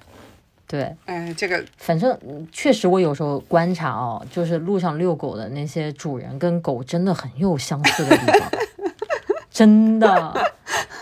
[0.67, 0.95] 对。
[1.05, 1.63] 哎，这个。
[1.77, 8.51] 反正嗯确实，我有时候观察哦，就是路上遛狗的那些主人跟狗真的很有相似的地方，
[9.51, 10.51] 真的。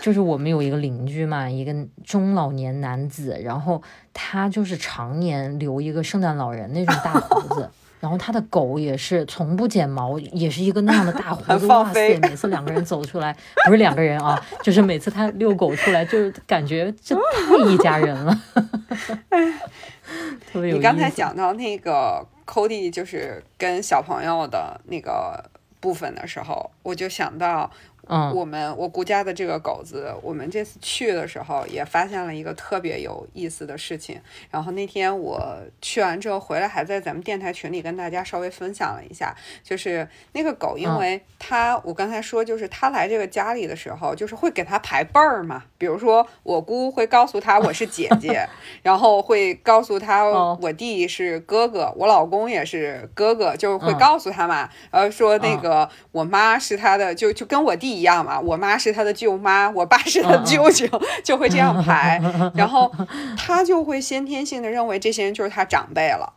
[0.00, 3.82] 就是我们有一个邻居嘛，一个中老年男子，然后
[4.14, 7.68] 他就是常年留一个圣诞老人那种大胡子，
[8.00, 11.66] 然后他的狗也是从不剪毛，也是一个那样的大胡很子。
[11.66, 18.40] 哇塞，每次两个人走出来，不是两个人啊，就是每次他遛狗出来，就是感觉这太一家人了，
[20.50, 25.44] 特别有你刚才讲到那个 Cody 就是跟小朋友的那个
[25.80, 27.70] 部分的时候，我就想到
[28.08, 34.20] 嗯，我们我姑家的这个狗子，我们这次去的时候也发现了一个特别有意思的事情。
[34.50, 40.98] 然后那天我去完之后回来，还在咱们电台群里跟大家稍微分享了一下，就是那个狗，因嗯。
[40.98, 45.62] 为它、我刚才说，就是它来这个家里的时候，就是会给它排辈儿嘛。
[45.76, 48.44] 比如说我姑会告诉它我是姐姐，
[48.82, 50.58] 然后会告诉它哦。
[50.60, 53.98] 我弟是哥哥，我老公也是哥哥，就是会嗯。
[53.98, 55.60] 告诉他嘛，然后说那嗯。
[55.60, 60.86] 个我妈是他的，就就跟我弟一样嘛，我妈是他的舅妈， 我爸是他舅舅，
[61.24, 62.20] 就会这样排，
[62.54, 62.90] 然后
[63.36, 66.34] 他就会先天性的认为这些人就是他长辈了。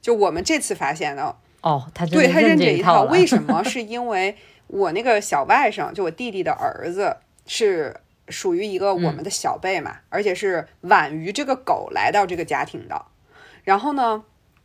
[0.00, 3.62] 就我们这次发现的，哦，他对他认这这一套，为什么？
[3.66, 4.36] 是因为
[4.68, 7.16] 我那个小外甥，就我弟弟的儿子，
[7.46, 7.96] 是
[8.28, 13.04] 属于一个我们的小辈嘛，而且是晚于这个狗来到这个家庭的。
[13.64, 14.22] 然后呢，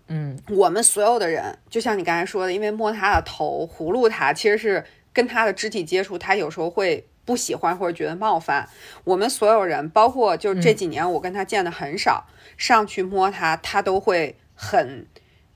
[0.08, 8.68] 嗯，我们所有的人，就像你刚才说的，因为摸他的头、葫芦他，其实是跟他的肢体接触，他有时候会不喜欢或者觉得冒犯。
[9.04, 12.26] 我们所有人，包括就是这几年我跟他见的很少，
[12.58, 15.08] 上去摸他，他都会很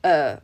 [0.01, 0.39] 呃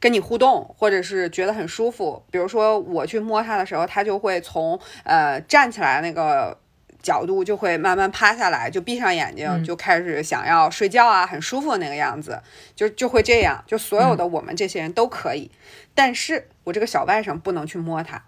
[0.00, 2.24] 跟你互动，或者是觉得很舒服。
[2.30, 6.58] 比如说我去摸他的时候，他就会从呃站起来那个。
[7.02, 12.42] 角度就会慢慢趴下来，就闭上眼睛，就开始想要睡觉啊，很舒服的那个样子，
[12.74, 13.62] 就就会这样。
[13.64, 15.48] 就所有的我们这些人都可以，
[15.94, 18.24] 但是我这个小外甥不能去摸它。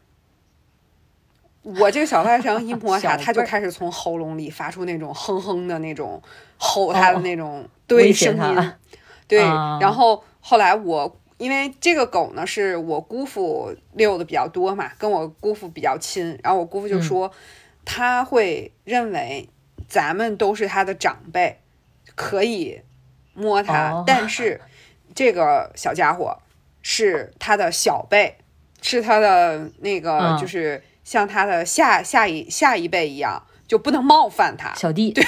[1.81, 6.23] 我这个小外甥一摸 它，小辈儿他就开始从喉咙里发出那种哼哼的那种
[6.57, 8.77] 吼它的那种、对声音它，
[9.29, 9.41] 对。
[9.43, 17.31] 啊然后后来我因为这个狗呢是我姑父遛的比较多嘛，跟我姑父比较亲，然后我姑父就说。
[17.91, 19.49] 他会认为
[19.89, 21.59] 咱们都是他的长辈，
[22.15, 22.83] 可以
[23.33, 24.61] 摸它，哦但是
[25.15, 26.37] 这个小家伙
[26.83, 28.37] 是他的小辈，
[28.83, 34.75] 是他的那个，嗯就是像他的下下一下一辈一样，就不能冒犯他。
[34.75, 35.25] 小弟，对，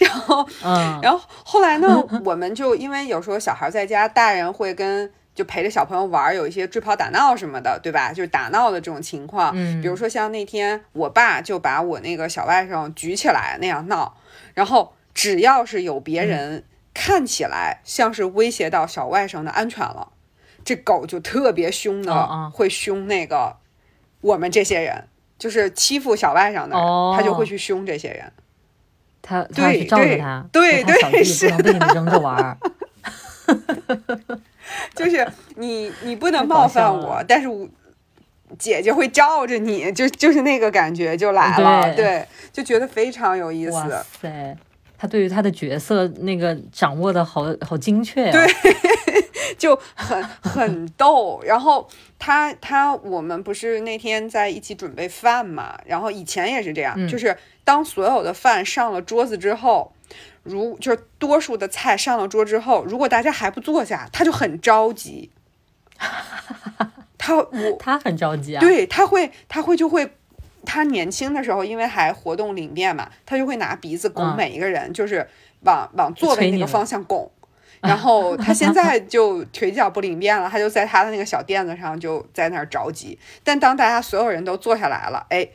[0.00, 5.10] 然后，嗯，然后后来呢， 我们就因为有时候小孩在家，大人会跟。
[5.34, 8.12] 就陪着小朋友玩，有一些追跑打闹什么的，对吧？
[8.12, 9.50] 就是打闹的这种情况。
[9.56, 14.16] 嗯比如说像那天我爸就把我那个小外甥举起来那样闹，
[14.54, 16.62] 然后只要是有别人
[16.94, 20.12] 看起来像是威胁到小外甥的安全了，
[20.64, 23.56] 这狗就特别凶的会凶那个
[24.20, 28.32] 我们这些人，就是欺负小外甥的人，哦他就会去凶这些人。
[29.22, 32.56] 他他要对去罩着对他，对对是不能被你们扔着玩儿。
[34.94, 37.68] 就是你你不能冒犯我，但是我
[38.58, 44.04] 姐姐会罩着你，就就是那个感觉就来了，对对，就觉得非常有意思哇思。
[44.20, 44.56] 塞，
[44.96, 48.46] 他对于他的角色那个掌握的好好精确呀、对
[49.58, 51.40] 就很 很逗。
[51.44, 59.92] 然后他他我们不是那天在一起准备饭嘛，然后以前也是这样，嗯就是当所有的饭上了桌子之后。
[60.42, 65.30] 如就是多数的菜上了桌之后，如果大家还不坐下，他就很着急。
[67.16, 68.60] 他我他很着急啊。
[68.60, 70.06] 对，他会，他会就会，
[70.66, 75.26] 他年轻的时候，因为还活动领便嘛，他就会拿鼻子拱嗯每一个人，就是
[75.62, 77.30] 往往座位那个方向拱。
[77.88, 83.18] 然后他现在就腿脚不灵便了，他就在他的那个小垫子上就在那儿着急。
[83.42, 85.46] 但当大家所有人都坐下来了，哎，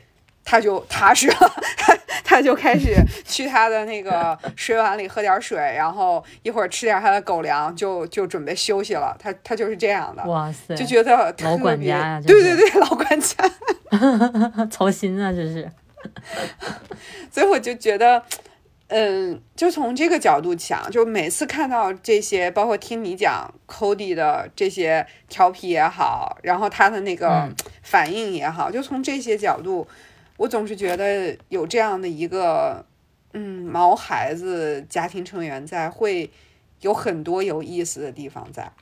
[0.44, 9.16] 他就踏实了，他 他就开始去他的那个水碗里喝点水，然后一会儿吃点他的狗粮，就就准备休息了。
[9.18, 10.24] 他他就是这样的。
[10.24, 13.36] 哇塞，就觉得特老管别家呀 对对对，老管家。
[14.70, 15.68] 操心啊，这是。
[17.30, 18.22] 所以我就觉得，
[18.92, 29.86] 嗯，就从这个角度讲，就每次看到这些，包括听你讲 Cody 的这些调皮也好，然后他的那个嗯反应也好，就从这些角度，
[30.36, 32.84] 我总是觉得有这样的一个，
[33.32, 36.28] 嗯，毛孩子家庭成员在，会
[36.80, 38.72] 有很多有意思的地方在。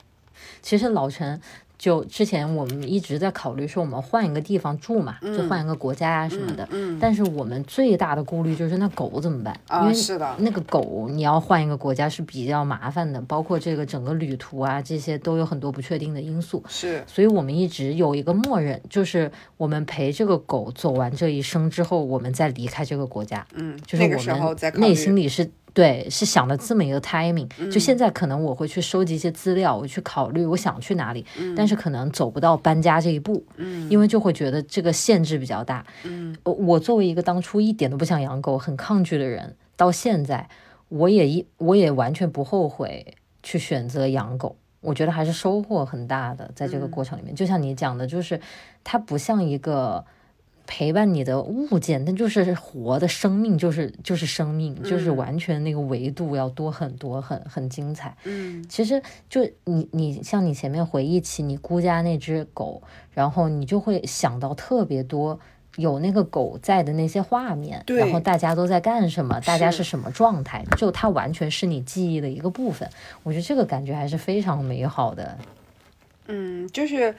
[0.63, 1.39] 其实老陈
[1.79, 6.67] 就之前我们一直在考虑说，我们换一个地方住嘛，就换一个国家啊什么的。
[6.71, 9.57] 嗯，但是我们最大的顾虑就是那狗怎么办？
[9.69, 16.61] 因啊，为是的，那个狗你要换一个国家是比较麻烦的，包括这个整个旅途啊，这些都有很多不确定的因素。
[16.67, 23.47] 是，所以我们一直有一个默认，就是我们陪这个狗走完这一生之后，我们再离开这个国家。
[23.53, 27.47] 嗯，就是那个时候我们内心里是对，是想了这么一个 timing。
[27.69, 33.43] 就现在可能我会去收集一些资料，我去考虑我想去哪里，但是可能走不到搬家这一步，
[33.89, 35.85] 因为就会觉得这个限制比较大。
[36.03, 40.49] 嗯我我作为一个当初一点都不想养狗、很抗拒的人，到现在
[40.89, 44.55] 我也一我也完全不后悔去选择养狗。
[44.81, 48.39] 我觉得还是收获很大的，在这个过程里面，就像你讲的，就是
[48.81, 50.05] 它不像一个
[50.71, 58.15] 陪伴你的物件，它就是活的生命，就是就是生命，就是完全那个维度要多很多，很很精彩。
[58.25, 65.39] 嗯其实就你你像你前面回忆起你姑家那只狗，然后你就会想到特别多
[65.77, 72.87] 有那个狗在的那些画面，然后大家都在干什么，大家是是什么状态，就它完全是你记忆的一个部分。
[73.23, 75.35] 我觉得这个感觉还是非常美好的。
[76.31, 77.15] 嗯，就是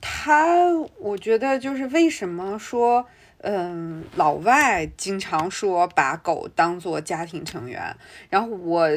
[0.00, 3.06] 他，我觉得就是为什么说，
[3.38, 7.94] 嗯，老外经常说把狗当做家庭成员，
[8.28, 8.88] 然后我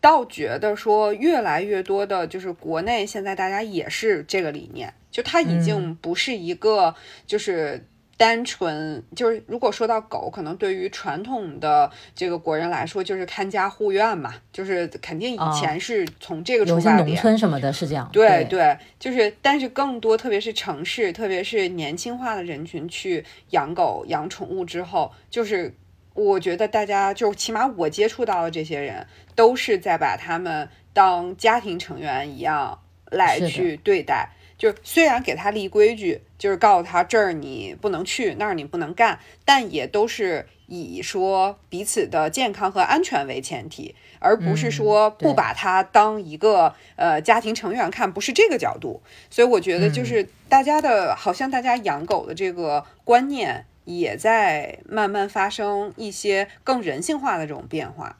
[0.00, 6.94] 倒觉得说越来越多的，就是国内现在大家也是这个理念，就它已经不是一个
[7.26, 7.84] 就是。
[8.22, 17.16] 单纯就是，如果说到狗，可能对于传统的这个国人来说，就是看家护院嘛，就是肯定以哦前是从这个有些农出发点。
[17.20, 25.74] 村什么的是这样，对对对，就是，但是更多，特别是城市，特别是年轻化的人群去养狗、养宠物之后，就是
[26.14, 29.04] 我觉得大家就起码我接触到的这些人，
[29.34, 32.78] 都是在把他们当家庭成员一样
[33.10, 34.28] 来去对待。
[34.58, 49.00] 就虽然给他立规矩，就是告诉他这儿你不能去，那儿你不能干，但也都是以说彼此的健康和安全为前提，而不是嗯说不把他当一个呃家庭成员看，不是这个角度。
[49.30, 58.18] 所以我觉得嗯就是大家的，好像大家养狗的这个观念也在慢慢发生一些更人性化的这种变化。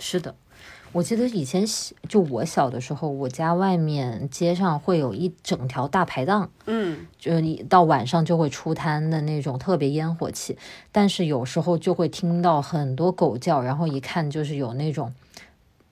[0.00, 0.34] 是的，
[0.94, 7.06] 我记得以前小就我小的时候，我家外面街上会有一整条大排档，嗯。
[7.18, 10.56] 就你到晚上就会出摊的那种特别烟火气，
[10.92, 15.12] 但是有时候就会听到很多狗叫，然后一看就是有那种，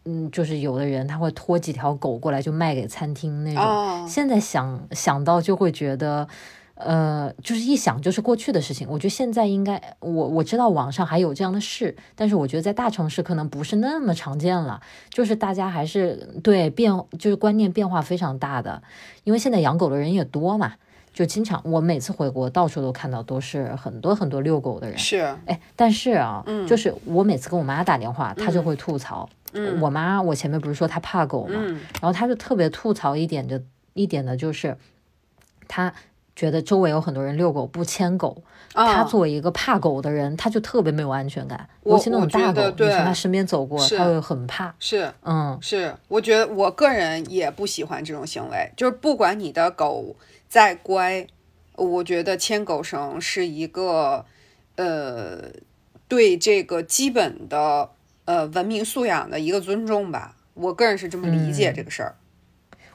[0.04, 3.64] 嗯，就是有的人他会拖几条狗过来就卖给餐厅那种。
[3.64, 6.28] 哦，现在想想到就会觉得，
[6.74, 8.88] 呃，就是一想就是过去的事情。
[8.90, 14.80] 我觉得现在应该，我我知道网上还有这样的事，但是我觉得在大城市可能不是那么常见了。
[15.10, 18.82] 就是大家还是对变，就是观念变化非常大的，
[19.24, 20.74] 因为现在养狗的人也多嘛。
[21.14, 29.28] 就经常，我每次回国到处都看到都是很多很多遛狗的人，是哎，但是啊，嗯就是我每次跟我妈打电话，她就会吐槽，
[29.78, 33.62] 我妈，我前面不是说她怕狗嘛，嗯然后她就特别吐槽一点的
[33.92, 34.74] 一点的就是，
[35.68, 35.92] 她
[36.34, 44.74] 觉得周围有很多人遛狗不牵狗，啊她作为一个怕狗的人，他就特别没有安全感，我尤其那种大狗，得对你从他身边走过，他会很怕。
[44.78, 50.16] 是嗯，是，我觉得我个人也不喜欢这种行为，就是不管你的狗
[50.48, 51.26] 再乖，
[51.76, 54.24] 我觉得牵狗绳是一个
[54.76, 55.50] 呃
[56.08, 57.90] 对这个基本的
[58.24, 60.36] 呃文明素养的一个尊重吧。
[60.54, 62.14] 我个人是这么理解这个事儿。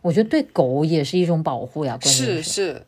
[0.04, 2.86] 我觉得对狗也是一种保护呀，关键是是，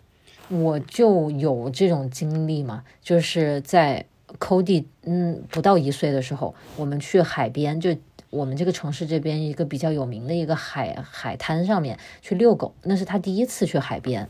[0.50, 4.06] 我就有这种经历嘛，就是在
[4.40, 7.96] Cody 嗯不到一岁的时候，我们去海边，就
[8.30, 14.28] 我们这个城市这边一个比较有名的一个海海滩上面去遛狗，那是他第一次去海边。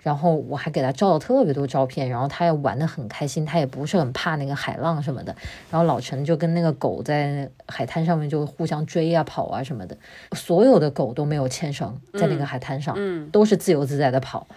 [0.00, 5.34] 然后我还给他照了特别多照片，然后他也玩得很开心，他也不是很怕那个海浪什么的。
[5.70, 9.98] 然后老陈就跟那个狗在海滩上面就互相追啊、跑啊什么的，
[10.32, 14.46] 所有的狗都没有牵绳，在那个海滩上，嗯都是自由自在的跑。
[14.50, 14.56] 嗯，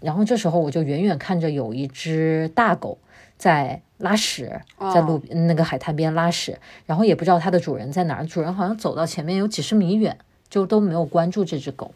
[0.00, 2.98] 然后这时候我就远远看着有一只大狗
[3.36, 4.60] 在拉屎，
[4.94, 10.18] 在路那个海滩边拉屎，然后也不知道它的主人在哪儿，主人好像走到前面有几十米远，
[10.48, 11.92] 就都没有关注这只狗。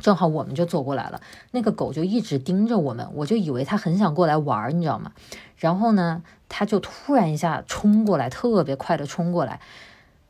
[0.00, 1.20] 正好我们就走过来了，
[1.52, 5.12] 那个狗就一直盯着我们，我就以为它很想过来玩儿，你知道吗？
[5.56, 9.58] 然后呢，它就突然一下冲过来，特别快的冲过来。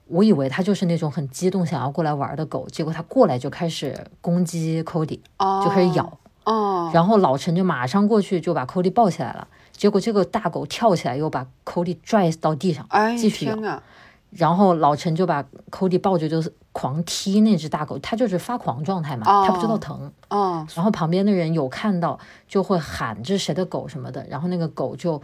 [0.06, 6.16] 我以为它就是那种很激动想要过来玩的狗，结果它过来就开始攻击 Cody，哦，就开始咬。
[6.46, 13.82] 哦，然后老陈就马上过去就把 Cody 抱起来了，结果这个大狗跳起来又把 Cody 拽到地上，哎，继续咬，
[14.30, 20.12] 然后老陈就把 Cody 抱着就是狂踢那只大狗，它就是发狂状态嘛，哦它不知道疼。
[20.28, 25.20] 哦，然后旁边的人有看到就会喊这是谁的狗什么的，然后那个狗就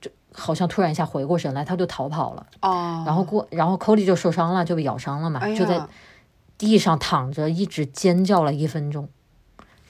[0.00, 2.46] 就好像突然一下回过神来，它就逃跑了。
[2.62, 5.80] 哦，然后过，然后 Cody 就受伤了，就被咬伤了嘛，就在
[6.58, 9.08] 地上躺着，一直尖叫了一分钟，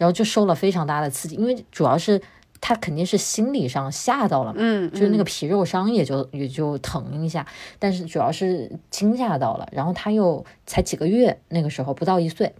[0.00, 2.18] 然后就受了非常大的刺激，因为主要是
[2.58, 7.46] 他肯定是心理上吓到了嘛，嗯，就是那个嗯皮肉伤也就也就疼一下，
[7.78, 12.54] 但是主要是惊吓到了，然后他又才几个月，那个时候不到一岁。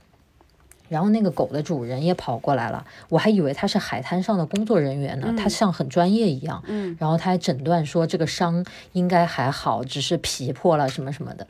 [0.91, 6.61] 然后那个狗的主人也跑过来了，我还以为他是海滩上的工作人员呢，他像很专业一样。
[6.67, 11.47] 嗯，然后他还诊断说这个伤应该还好，只是皮破了什么什么的。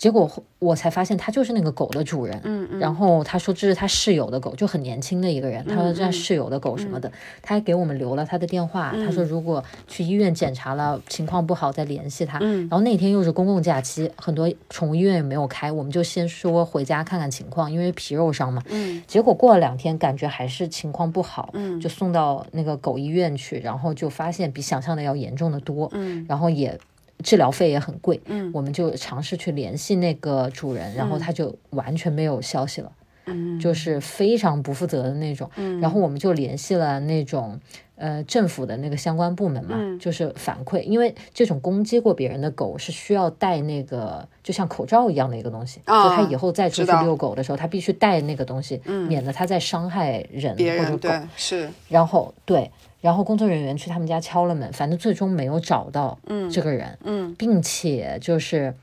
[0.00, 0.28] 结果
[0.58, 2.40] 我才发现他就是那个狗的主人。
[2.42, 5.62] 嗯嗯，然后他说这是他室友的狗，就很年轻的一个人。
[5.66, 8.92] 他说这是室友的狗什么的，他还给我们留了他的电话。
[8.92, 12.38] 他说如果去医院检查了情况不好再联系他。
[12.40, 18.62] 嗯然后那天又是公共假期，很多宠物医院也没有开，我们就先说回家看看情况，因为皮肉伤嘛。
[18.70, 26.78] 嗯结果过了两天，感觉还是情况不好，嗯就送到那个狗医院去，然后就发现比想象的要严重的多，嗯然后也
[27.22, 32.92] 治疗费也很贵，嗯我们就尝试去联系那个主人，然后他就完全没有消息了。
[33.26, 35.48] 嗯，就是非常不负责的那种。
[35.80, 37.60] 然后我们就联系了那种
[37.96, 51.26] 呃政府的那个相关部门嘛，嗯就是反馈，因为这种攻击过别人的狗是需要戴那个就像口罩一样的一个东西，啊就它以后再出去遛狗的时候，它必须戴那个东西，免得它再伤害人或者狗。
[51.36, 52.70] 是，然后对。
[53.00, 56.50] 然后工作人员去他们家敲了门，反正最终没有找到嗯。
[56.50, 57.34] 这个人，嗯。
[57.38, 58.74] 并且就是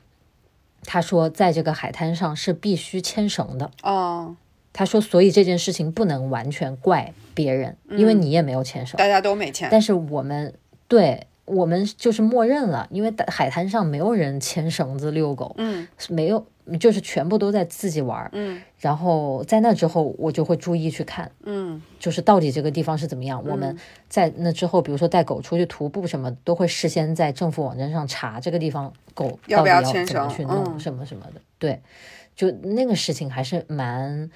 [0.84, 4.34] 他说在这个海滩上是必须牵绳的，哦，
[4.72, 8.98] 他说，所以这件事情不能完全怪别人，因为你也没有牵绳。
[8.98, 10.52] 大家都没牵，但是我们
[10.88, 16.46] 对我们就是默认了，因为海滩上没有人牵绳子遛狗，嗯没有，
[16.78, 18.28] 就是全部都在自己玩。
[18.32, 23.42] 嗯然后在那之后，我就会注意去看，嗯就是到底这个地方是怎么样。
[23.44, 23.76] 我们
[24.08, 31.40] 在那之后，比如说带狗出去徒步什么，都会事先在政府网站上查这个地方狗要不到底要要牵绳怎么去弄嗯什么什么的。
[31.58, 31.80] 对，
[32.36, 34.30] 就那个事情还是蛮。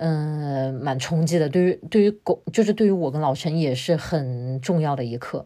[0.00, 1.48] 嗯，蛮冲击的。
[1.48, 5.44] 对于对于狗，就是对于我跟老陈也是很重要的一刻。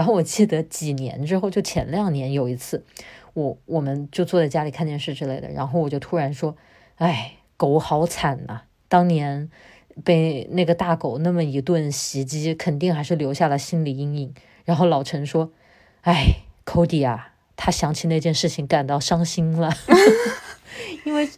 [0.00, 2.82] 然后我记得几年之后，就前两年有一次，
[3.34, 6.56] 我我们就坐在家里看电视之类的，然后我就突然说
[6.96, 9.50] ：“哎，狗好惨呐、当年
[10.02, 14.34] 被那个大狗那么一顿袭击，肯定还是留下了心理阴影。”
[14.64, 15.52] 然后老陈说
[16.00, 19.70] ：“哎，Cody 啊，他想起那件事情感到伤心了。
[21.04, 21.28] ”因为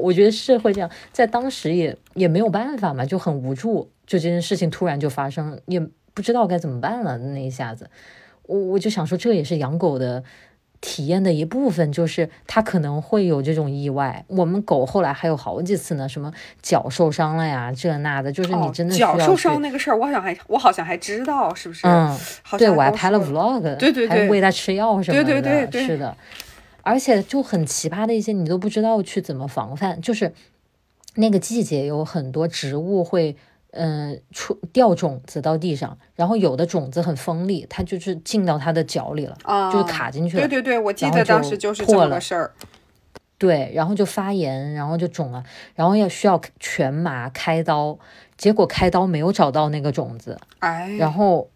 [0.00, 5.84] 我觉得是会这样，在当时也也没有办法嘛，就很无助，就这件事情突然就发生，也
[6.14, 7.18] 不知道该怎么办了。
[7.18, 7.90] 那一下子，
[8.44, 10.22] 我我就想说，这也是养狗的
[10.80, 14.24] 体验的一部分，就是它可能会有这种意外。
[14.28, 21.86] 我们狗后来还有好几次呢，什么脚受伤了呀，这那的，就是你哦真的脚受伤那个事儿，我好像还我好像还知道，是不是？
[21.86, 22.08] 嗯，
[22.42, 26.16] 好像对我还拍了 vlog，对对对还喂它吃药什么的，对对对对是的。
[26.84, 30.00] 而且就很奇葩的一些，你都不知道去怎么防范。
[30.00, 30.32] 就是
[31.14, 33.36] 那个季节有很多植物会，
[33.72, 39.36] 嗯，出掉种子到地上，然后有的种子很锋利，它就是进到它的脚里了，
[39.72, 40.46] 就是卡进去了。
[40.46, 42.52] 对对对，我记得当时就是这么个事儿。
[43.38, 45.42] 对，然后就发炎，然后就肿了，
[45.74, 47.98] 然后要需要全麻开刀，
[48.36, 51.48] 结果开刀没有找到那个种子，哎，然后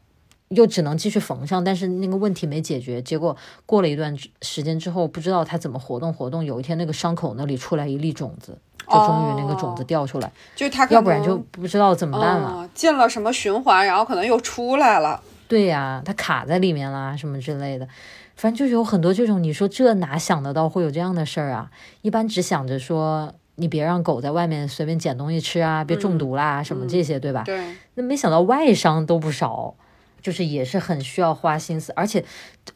[0.48, 3.36] 又只能继续缝上，但是那个问题没解决，结果
[3.66, 8.58] 过了一段时间之后，不知道它怎么活动活动，有一天那个伤口那里出来一粒种子，
[8.88, 17.88] 就终于那个种子掉出来，就它要不然就不知道怎么办了，进了什么循环，然后可能又出来了，对呀，它卡在里面啦，什么之类的。
[18.36, 21.70] 反正就是有很多这种，你说这哪想得到会有这样的事儿啊？
[22.02, 27.42] 一般只想着说你别让狗在外面随便捡东西吃啊，别中毒啦，什么这些，对吧？
[27.46, 27.74] 对。
[27.94, 29.74] 那没想到外伤都不少，
[30.20, 32.22] 就是也是很需要花心思，而且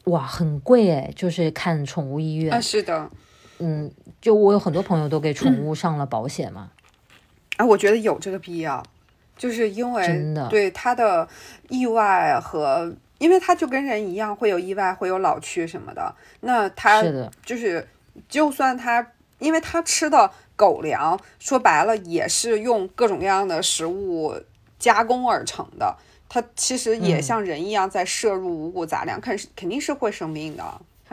[0.05, 2.51] 哇，很贵哎，就是看宠物医院。
[2.51, 3.07] 啊，是的。
[3.61, 6.71] 嗯，就我有很多朋友都给宠物上了保险嘛。
[7.57, 8.83] 啊，我觉得有这个必要，
[9.37, 11.27] 就是因为真的对它的
[11.69, 12.93] 意外和。
[13.21, 16.15] 因为它就跟人一样，会有意外，会有老去什么的。
[16.39, 17.03] 那它
[17.45, 17.87] 就是，
[18.27, 24.33] 就算它，因为它吃的狗粮，说白了也是用各种各样的食物
[24.79, 25.95] 加工而成的。
[26.27, 30.63] 它其实也像人一样在摄入五谷杂粮，肯肯定是会生病的。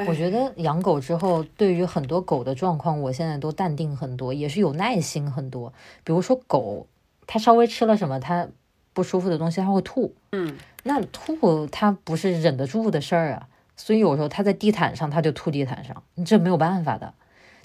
[0.07, 5.73] 我觉得养狗之后，对于很多狗的状况，我现在都淡定很多，也是有耐心很多。
[6.05, 6.87] 比如说狗，
[7.27, 8.47] 它稍微吃了什么，它
[8.93, 10.15] 不舒服的东西，它会吐。
[10.33, 10.57] 嗯。
[10.85, 17.13] 那吐它不是忍得住的事儿啊，所以有时候它在地毯上，它就吐地毯上，这没有办法的。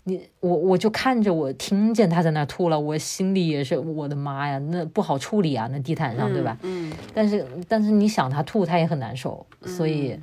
[0.06, 6.58] 你我我就看着我听见它在那吐了，我心里也是我的妈呀，那不好处理啊，那地毯上对吧？
[6.64, 6.92] 嗯。
[7.14, 10.20] 但是但是你想它吐，它也很难受，所以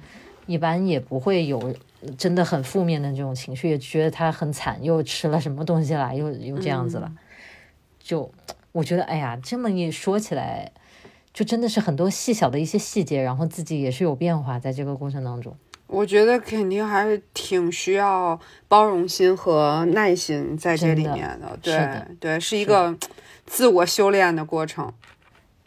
[0.51, 1.75] 一般也不会有
[2.19, 7.13] 真的很负面的这种情绪，也觉得他很惨，又吃了什么东西了，又又这样子了。
[7.99, 8.31] 就
[8.73, 10.73] 我觉得，哎呀，这么一说起来。
[11.33, 21.57] 就真的是很多细小的一些细节，然后自己也是有变化，在这个过程当中，我觉得肯定还是挺需要包容心和耐心在这里面的。
[21.63, 22.97] 对对，是一个
[23.47, 24.93] 自我修炼的过程。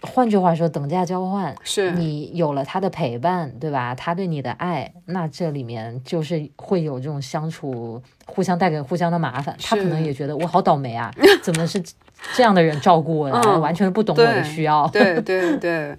[0.04, 3.95] 换句话说，等价交换，是你有了他的陪伴，对吧？
[3.95, 9.56] 他对你的爱，那这里面就是会有这种相处，互相带给互相的麻烦。
[9.62, 11.82] 他可能也觉得我好倒霉啊，怎么是？
[12.36, 13.30] 这样的人照顾我，
[13.60, 14.88] 完全不懂我的需要。
[14.88, 15.93] 对对 对，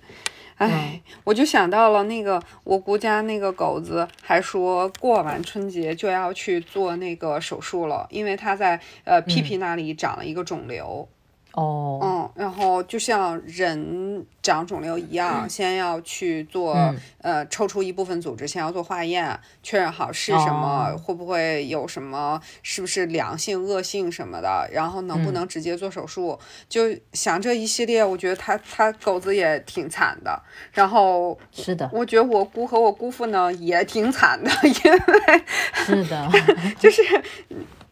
[0.57, 11.07] 哎，我就想到了那个我姑家那个狗子，还说过完春节就要去做那个手术了，因为他在呃屁屁那里长了一个肿瘤。
[11.55, 16.75] 哦，嗯，然后就像人长肿瘤一样，先要去做，
[17.19, 26.37] 呃，抽出一部分组织，先要做化验，确认好是什么，会不会有什么，是不是良性、恶性什么的，然后能不能直接做手术，
[26.69, 26.83] 就
[27.13, 30.43] 想这一系列，我觉得他他狗子也挺惨的，
[30.73, 35.45] 然后是的，我觉得我姑和我姑父呢也挺惨的， 因为
[35.75, 36.29] 是的，
[36.81, 37.03] 就是。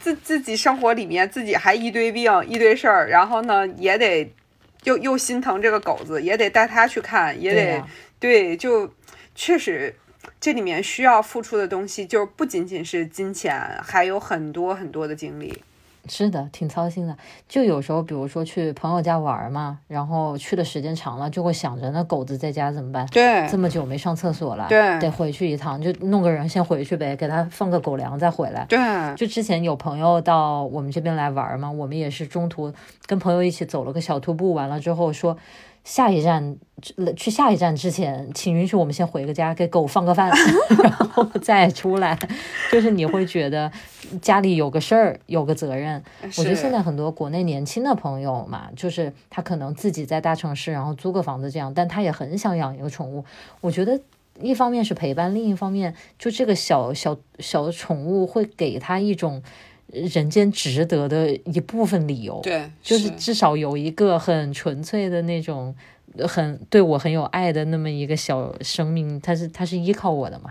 [0.00, 4.32] 自自己生活里面自己还一堆病一堆事儿，然后呢也得
[4.84, 7.82] 又又心疼这个狗子，也得带它去看，也得
[8.18, 8.92] 对，就
[9.34, 9.94] 确实
[10.40, 15.62] 这里面需要付出的东西，就不仅仅是金钱，还有很多很多的精力。
[16.08, 17.16] 是的，挺操心的。
[17.48, 23.06] 就有时候，比如说去朋友家玩嘛，然后去的时间长了，就会想着那狗子在家怎么办？
[23.06, 28.64] 对，这么久没上厕所了，对，得回去一趟，就弄个人先回去呗，给他放个狗粮再回来。
[28.68, 28.78] 对，
[29.16, 32.72] 就之前有朋友到我们这边来玩嘛，我们也是中途
[33.06, 35.36] 跟朋友一起走了个小徒步，完了之后说。
[35.86, 36.56] 下一站
[37.16, 40.32] 去下一站之前，请允许我们先回个家，给狗放个饭，
[40.82, 42.18] 然后再出来。
[42.72, 43.70] 就是你会觉得
[44.20, 46.02] 家里有个事儿，有个责任。
[46.22, 53.24] 我觉得现在很多国内年轻的朋友嘛，就是他可能自己在大城市，然后租个房子这样，但他也很想养一个宠物。
[53.60, 54.00] 我觉得
[54.40, 59.40] 一方面是陪伴，另一方面就这个小小小的宠物会给他一种。
[59.88, 65.74] 人间值得的一部分理由，对，就是至少有一个很纯粹的那种，
[66.26, 70.50] 很对我很有爱的那么一个小生命，它是它是依靠我的嘛。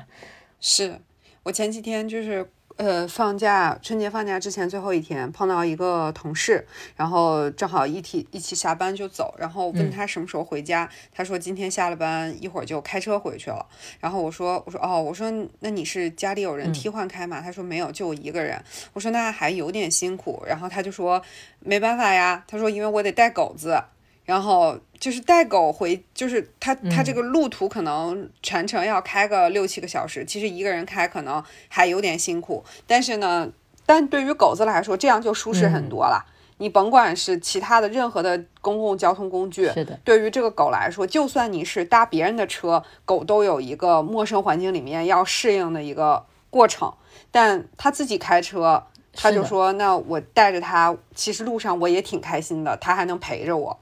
[0.59, 0.99] 是
[1.43, 2.49] 我前几天就是。
[2.77, 6.67] 呃，放假春节放假之前最后一天碰到一个同事，
[6.97, 13.65] 然后正好一起一起下班就走，然后问他什么时候回家，他说今天下了班一会儿就开车回去了。
[14.01, 17.39] 然后我说我说哦，我说那你是家里有人替换开吗？
[17.39, 18.61] 他说没有，就我一个人。
[18.91, 20.43] 我说那还有点辛苦。
[20.45, 21.21] 然后他就说
[21.61, 23.81] 没办法呀，他说因为我得带狗子。
[24.25, 33.47] 然后就是带狗回，就是他他这个路途可能全程要开个六七个小时，其实一个人开可能还有点辛苦，但是呢，
[33.85, 36.25] 但对于狗子来说，这样就舒适很多了。
[36.57, 46.93] 你甭管是其他的任何的公共交通工具，是的，对于这个狗来说，就算你是搭别人的车，狗都有一个陌生环境里面要适应的一个过程。
[47.29, 48.81] 但他自己开车，
[49.13, 53.77] 他就说：“那我带着他，其实路上我也挺开心的，他还能陪着我。”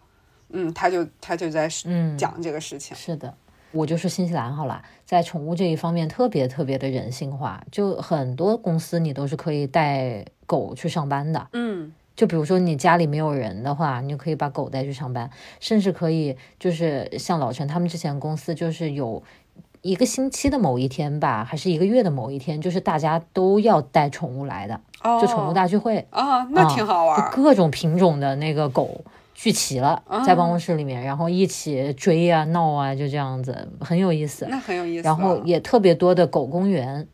[0.53, 1.67] 嗯，他就他就在
[2.17, 2.95] 讲这个事情。
[2.95, 3.33] 是的，
[3.71, 11.47] 我就说新西兰好了，在宠物这一方面特别特别的人性化，就很多公司你都是可以带狗去上班的。
[11.53, 15.29] 嗯，就比如说你家里没有人的话，你就可以把狗带去上班，
[15.59, 19.23] 甚至可以就是像老陈他们之前公司就是有
[19.81, 24.79] 一个星期的某一天吧，还是一个月的某一天，就是大家都要带宠物来的，
[25.19, 29.03] 就宠物大聚会啊，那挺好玩，各种品种的那个狗。
[29.43, 34.47] 聚齐了，在办公室里面，然后一起追啊闹啊，就这样子，很有意思。
[34.49, 35.03] 那很有意思。
[35.03, 37.05] 然后也特别多的狗公园，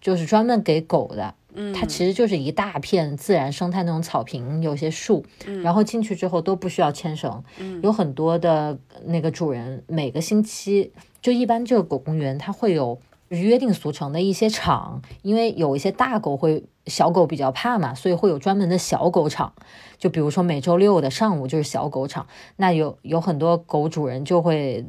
[0.00, 1.34] 就是专门给狗的。
[1.52, 5.26] 嗯，它其实就是一大片自然生态那种草坪，有些树。
[5.44, 5.60] 嗯。
[5.60, 7.44] 然后进去之后都不需要牵绳。
[7.58, 7.82] 嗯。
[7.82, 12.98] 有很多的那个主人每个星期，就一般这个狗公园它会有
[13.28, 16.64] 约定俗成的一些场，因为有一些大狗会。
[16.86, 19.54] 小狗比较怕嘛，所以会有专门的小狗场。
[19.96, 24.84] 就比如说每周六的上午就是小狗场，那有有很多狗主人就会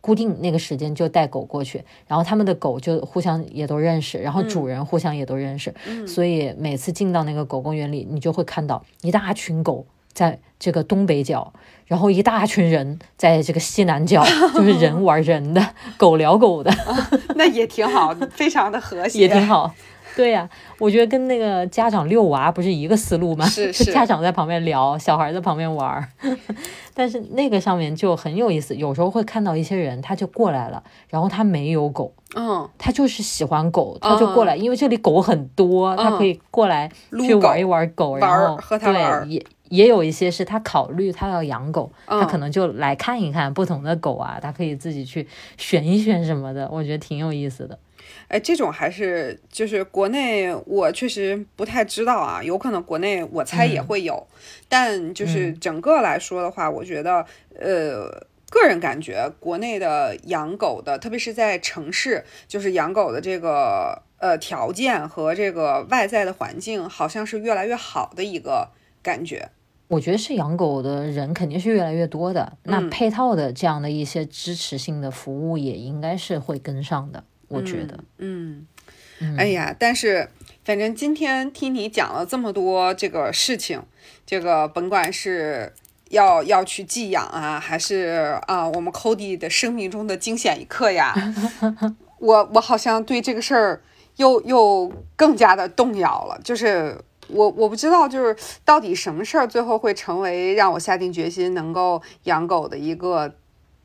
[0.00, 5.74] 固定那个时间就带狗过去，然后他们的狗就互相也都认识，然后主人互相也都认识，
[6.06, 11.52] 所以每次进到那个狗公园里，你就会看到一大群狗在这个东北角，
[11.86, 16.70] 然后一大群人在这个西南角， 就是人玩人的，狗聊狗的，
[17.36, 19.72] 那也挺好，非常的和谐，也挺好。
[20.16, 20.46] 对呀，
[20.80, 23.46] 我觉得跟那个家长遛娃不是一个思路吗？
[23.46, 26.08] 是是，家长在旁边聊，小孩在旁边玩儿。
[26.92, 36.90] 但是那个上面就很有意思，有时候会看到一些人，他就过来了，然后他没有狗，嗯，他就是喜欢狗，他就过来，因为这里狗很多，他可以过来
[37.24, 47.78] 去玩一玩狗，然后对，也也有一些是他考虑他要养狗，他可能就来看一看不同的狗啊，他可以自己去选一选什么的，我觉得挺有意思的。
[48.26, 54.26] 哎，这种还是就是国内，我确实不太知道啊，有可能国内我猜也会有，
[54.68, 68.70] 但就是整个来说的话，我觉得，呃，个人感觉国内的养狗的，特别是在城市，就是养狗的这个呃条件和这个外在的环境，好像是越来越好的一个
[69.02, 69.50] 感觉。
[69.90, 77.24] 我觉得是养狗的人肯定是越来越多的，那配套的这样的一些支持性的服务也应该是会跟上的。
[77.48, 78.68] 我觉得，嗯，
[79.36, 80.28] 哎呀，但是
[80.64, 83.82] 反正今天听你讲了这么多这个事情，
[84.24, 85.72] 这个甭管是
[86.10, 91.12] 要要去寄养啊，还是啊我们 Cody 的生命中的惊险一刻呀，
[92.20, 93.82] 我我好像对这个事儿
[94.18, 96.40] 又又更加的动摇了。
[96.44, 96.96] 就是
[97.32, 103.32] 我我不知道，就是到底什么事儿最后会成为让我下定决心能够养狗的一个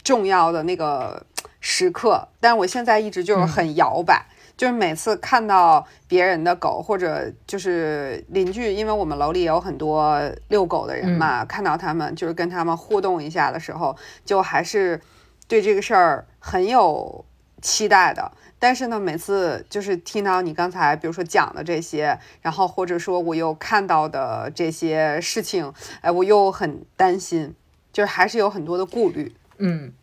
[0.04, 1.26] 重要的那个。
[1.68, 4.24] 时刻，但我现在一直就是很摇摆，
[4.56, 15.02] 就是每次看到别人的狗或者就是邻居，因为我们楼里有很多遛狗的人嘛，看到他们就是跟他们互动一下的时候，就还是
[15.48, 17.26] 对这个事儿很有
[17.62, 18.32] 期待的。
[18.58, 27.54] 但是呢，每次就是听到你刚才比如说讲的这些，然后或者说我又看到的这些事情，哎，我又很担心，
[27.94, 29.94] 就是还是有很多的顾虑，嗯。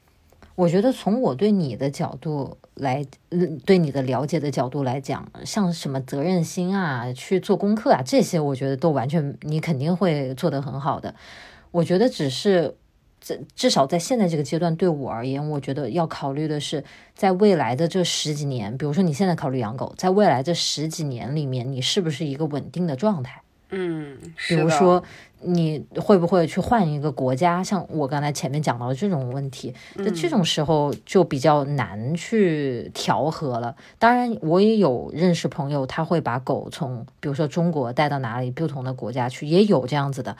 [0.54, 3.02] 我觉得从我对你的角度来，
[3.64, 11.14] 对你的了解的角度来讲，像什么责任心啊、去做功课啊这些，我觉得都完全你肯定会做得很好的。
[11.70, 12.76] 我觉得只是
[13.22, 16.82] 在至少在现在这个阶段，对我而言，我觉得要考虑的是，
[17.14, 23.40] 在未来的这十几年，比如说你现在考虑养狗，在未来这十几年里面，你是不是一个稳定的状态？
[23.74, 24.18] 嗯，
[24.48, 25.02] 比如说
[25.40, 27.64] 你会不会去换一个国家？
[27.64, 33.74] 像我刚才前面讲到的这种问题，那这种时候就比较难去调和了。
[33.98, 40.36] 当然，我也有认识朋友，他会把狗从比如说中国带到哪里不同的国家去，也有这样子的。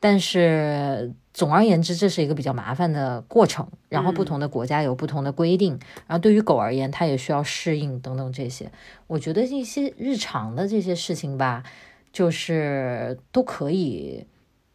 [0.00, 3.68] 但是总而言之，这是一个比较麻烦的过程。
[3.88, 5.78] 然后不同的国家有不同的规定，
[6.08, 8.72] 然后对于狗而言，它也需要适应等等这些。
[9.06, 11.62] 我觉得一些日常的这些事情吧。
[12.12, 14.26] 就是都可以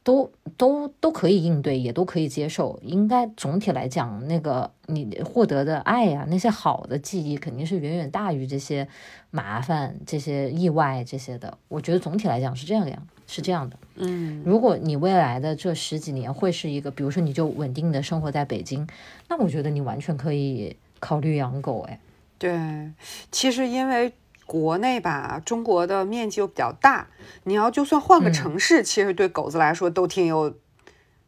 [0.05, 2.79] 都都都可以应对，也都可以接受。
[2.83, 8.87] 应该总体来讲，那个你获得的爱呀，那些好的记忆，肯定是远远大于这些
[9.31, 11.57] 麻烦、这些意外这些的。
[11.67, 13.75] 我觉得总体来讲是这样样，是这样的。
[13.95, 18.87] 嗯，如果你未来的这十几年会是一个，比如说你就稳定的生活在北京，
[19.27, 21.81] 那我觉得你完全可以考虑养狗。
[21.89, 21.99] 哎，
[22.37, 22.91] 对，
[23.31, 24.13] 其实因为。
[24.45, 27.07] 国内吧，中国的面积又比较大，
[27.43, 30.53] 你要就算换个城市，其实对狗子来说都挺有，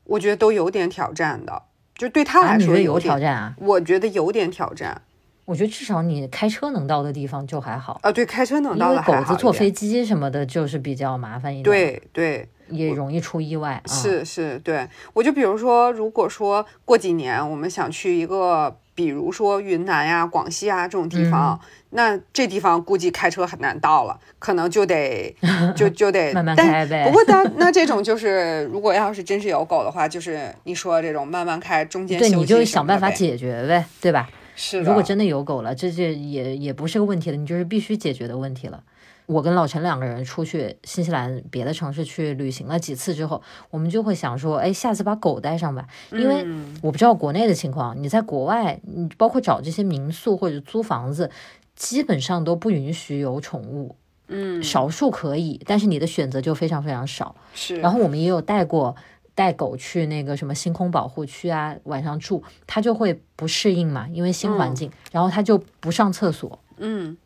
[0.03, 1.63] 我觉得都有点挑战的。
[1.95, 3.55] 就对他来说有挑战啊？
[3.57, 5.01] 我觉得有点挑战。
[5.45, 8.11] 我觉得至少你开车能到的地方就还好啊。
[8.11, 11.63] 对，开车能到的狗子坐飞机什么的，就是比较麻烦一点。
[11.63, 13.82] 对对，也容易出意外。
[13.86, 14.88] 是是，对。
[15.13, 18.78] 我就比如说，如果说过几年我们想去一个。
[18.97, 21.59] 比如说云南呀、广西啊这种地方，
[21.91, 25.32] 那这地方估计开车很难到了，可能就得
[25.78, 27.05] 就就得慢慢开呗。
[27.05, 34.28] 不过那 那这种就是，如果要是真是有狗的话，就是你说这种慢慢开，中间对你就想办法解决呗，对吧？
[34.55, 34.80] 是。
[34.82, 38.82] 如果真的有狗了，这这也也不是个问题了，你就是必须解决的问题了。
[39.28, 45.86] 我跟老陈两个人出去新西兰别的城市去旅行了几次之后，我们就会想说，哎，下次把狗带上吧。
[46.11, 46.47] 因为
[46.82, 51.30] 我不知道国内的情况，你在国外，你包括找这些民宿或者租房子，
[51.75, 53.97] 基本上都不允许有宠物。
[54.30, 57.36] 嗯，少数可以，但是你的选择就非常非常少。
[57.53, 57.75] 是。
[57.78, 58.95] 然后我们也有带过
[59.36, 66.57] 带狗去那个什么星空保护区啊，晚上住，它就会不适应嘛，因为新环境，然后它就不上厕所。
[66.78, 67.17] 嗯。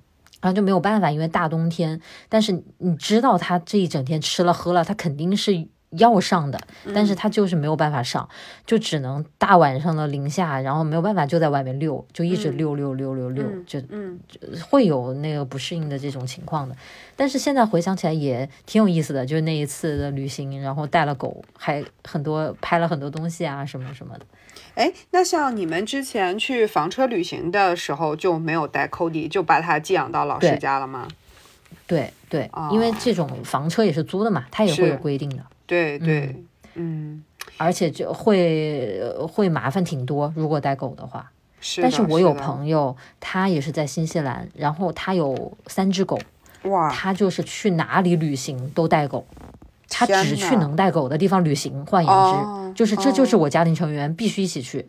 [0.41, 2.01] 然后就没有办法，因为大冬天。
[2.27, 6.57] 但是你知道，他这一整天吃了喝了，他肯定是要上的，
[6.95, 8.27] 但是他就是没有办法上，
[8.65, 14.17] 就只能大晚上的零下，然后没有办法就在外面溜，就一直溜溜溜溜溜，就嗯，
[14.69, 16.75] 会有那个不适应的这种情况的。
[17.17, 24.25] 但是现在回想起来也挺有意思的，就是那一次的旅行，然后带了狗，还很多拍了很多东西啊，什么什么的。
[24.75, 31.07] 哎，那像你们之前去房车旅行的时候就没有带 Cody，就把它寄养到老师家了吗？
[31.85, 35.43] 对对，因为这种房车也是租的嘛，它也会有规定的。
[35.65, 36.35] 对对，
[36.75, 37.23] 嗯，
[37.57, 41.29] 而且就会会麻烦挺多，如果带狗的话。
[41.59, 46.19] 是，但是我有朋友，他也是在新西兰，然后他有三只狗，
[46.63, 49.27] 哇，他就是去哪里旅行都带狗。
[49.91, 54.83] 他只去能带狗的地方旅行，换言之，就是这就是我家庭成员必须一起去。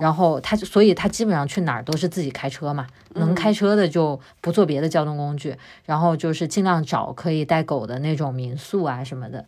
[0.00, 9.44] 然后他，所以他基本上去哪儿都是自己开车嘛，能开车的就不坐别的交通工具，然后就是尽量找可以带狗的那种民宿啊什么的。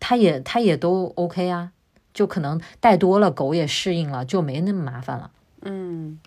[0.00, 1.70] 他也他也都 OK 啊，
[2.14, 5.30] 就可能带多了狗也适应了，就没那么麻烦了。
[5.62, 6.18] 嗯，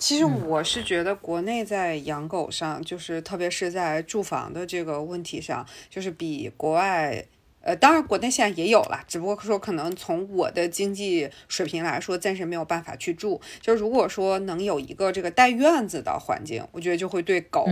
[0.00, 7.24] 其实我是觉得国内在养狗上，就是特别是在住房的这个问题上，就是比国外。
[7.62, 13.38] 呃，当然，国内现在也有了，只不过说可能从我的经济水平来说，暂时没有办法去住。
[13.60, 17.68] 就如果说能有一个这个带院子的环境，我觉得就会对狗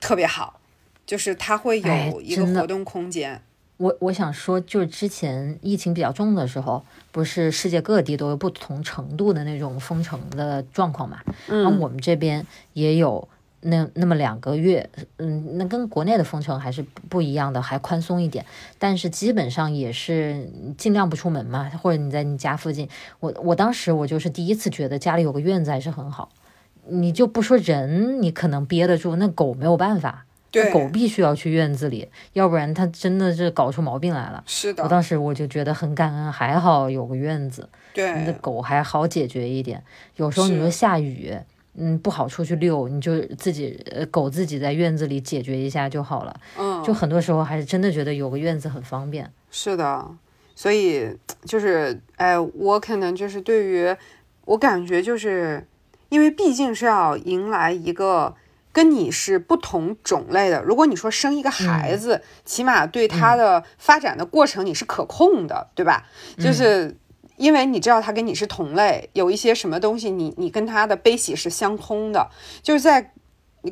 [0.00, 0.60] 特别好，
[1.06, 3.40] 就是它会有一个活动空间。
[3.80, 11.18] 我我想说，就是之前疫情比较重的时候，不是世界各地都有不同程度的那种封城的状况嘛？
[11.48, 13.26] 嗯，我们这边也有。
[13.62, 18.42] 那那么两个月，嗯，那跟国内的封城还是不一样的，还宽松一点，
[18.78, 22.88] 但是基本上也是尽量不出门嘛，或者你在你家附近。
[23.18, 26.30] 我我当时我就是第一次觉得家里有个院子还是很好，
[26.88, 34.42] 你就不说人，你可能憋得住，那狗没有办法，对，狗必须要去院子里，要不然它真的是搞出毛病来了。
[34.46, 39.82] 是的，我当时我就觉得很感恩，还好有个院子，对，你的狗还好解决一点。
[40.16, 41.36] 有时候你说下雨。
[41.74, 46.40] 嗯，不好出去遛，你就自己呃狗自己在院子里解决一下就好了。
[46.58, 49.30] 嗯，就很多时候还是真的觉得有个院子很方便。
[49.52, 50.04] 是的，
[50.56, 51.08] 所以
[51.44, 53.96] 就是哎，我可能就是对于
[54.46, 55.64] 我感觉就是，
[56.08, 58.34] 因为毕竟是要迎来一个
[58.72, 60.62] 跟你是不同种类的。
[60.62, 66.06] 如果你说生一个孩子，起码对他的发展的过程你是可控的，对吧？
[66.38, 66.96] 就是。
[67.36, 72.28] 因为你知道他跟你是同类，有一些什么东西，你你跟他的悲喜是相通的，
[72.62, 73.14] 就是在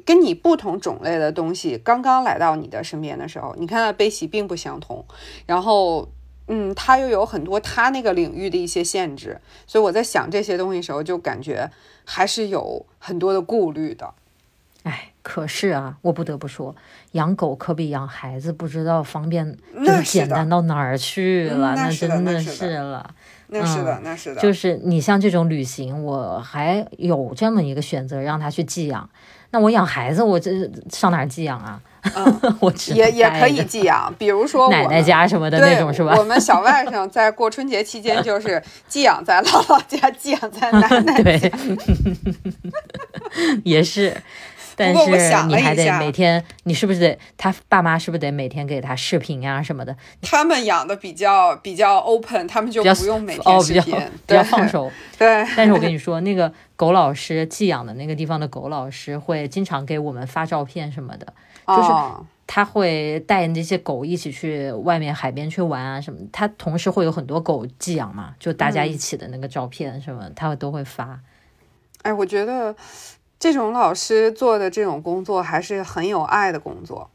[0.06, 5.04] 跟你不同种类的东西刚刚来到你的身边的时候，你看他悲喜并不相同，
[5.44, 6.08] 然后
[6.46, 11.70] 嗯，他又有很多他那个领域的一些限制，所以我在想这些东西的时候，就感觉
[12.06, 14.14] 还是有很多的顾虑的。
[14.88, 16.74] 哎，可是啊，我不得不说，
[17.12, 23.14] 养狗可比养孩子不知道方便，就是简单到哪儿去了，那真的是了。
[23.48, 29.08] 那是的，那是的，就是你像这种旅行，我还有这么一个选择，让他去寄养。
[29.50, 30.50] 那我养孩子，我这
[30.90, 31.80] 上哪儿寄养啊？
[32.14, 36.24] 嗯， 我只也也可以寄养，比如说奶奶家什么的，那种是吧我？
[36.24, 41.50] 们小外甥在过春节期间就是 寄养在姥姥家，寄养在奶奶对家。
[43.64, 44.14] 也是。
[44.78, 49.94] 但是想你还得每天，你是不是得他爸妈是不是得每天给他视频呀、什么的？
[50.22, 54.90] 他们养的比较比较 open，他们就不用每哦比较天视频，比较对放手。
[55.18, 61.26] 对，但是我跟你 说，那个狗老师寄养的那个地方的狗老师会经常给我们发照片什么的，
[61.66, 66.24] 就是哦他会带那些狗一起去外面海边去玩啊什么的。
[66.32, 71.20] 他同时会有很多狗寄养嘛，就大家一起的那个照片什么，他都会发。
[72.02, 72.74] 哎，我觉得
[73.38, 77.10] 这种老师做的这种工作还是很有爱的工作。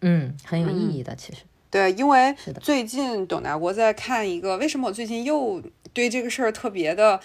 [0.00, 1.42] 嗯，很有意义的，其实。
[1.70, 5.62] 对，因为最近董大国在看一个，为什么我最近又
[5.94, 7.18] 对这个事儿特别的，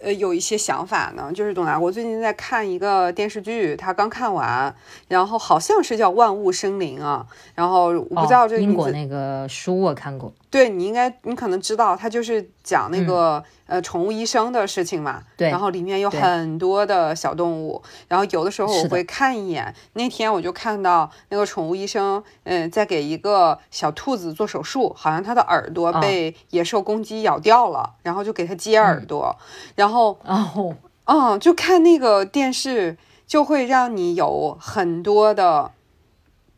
[0.00, 1.30] 呃，有一些想法呢？
[1.32, 4.74] 就是董大国最近在看一个电视剧，他刚看完，
[5.06, 19.74] 然后好像是叫《万物生灵》啊，然后我不知道这个哦、英名字，国那个书我看过，对你应该你可能知道，他就是讲那个、呃宠物医生的事情嘛，然后里面有很多的小动物，然后有的时候我会看一眼。
[19.94, 25.98] 那天我就看到那个宠物医生，嗯，在给一个小兔子做手术，好像它的耳朵啊。
[26.02, 29.06] 被野兽攻击咬掉了，然后就给它接耳嗯。
[29.06, 29.36] 朵，
[29.74, 35.70] 然后哦，嗯，就看那个电视，就会让你有很多的，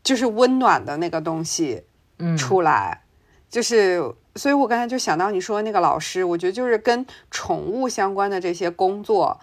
[0.03, 1.83] 就是温暖的那个东西
[2.19, 3.03] 嗯，出来，
[3.55, 4.03] 就是，
[4.35, 9.39] 所以我刚才就想到你说那个老师，我觉得就是跟宠物相关的这些工作，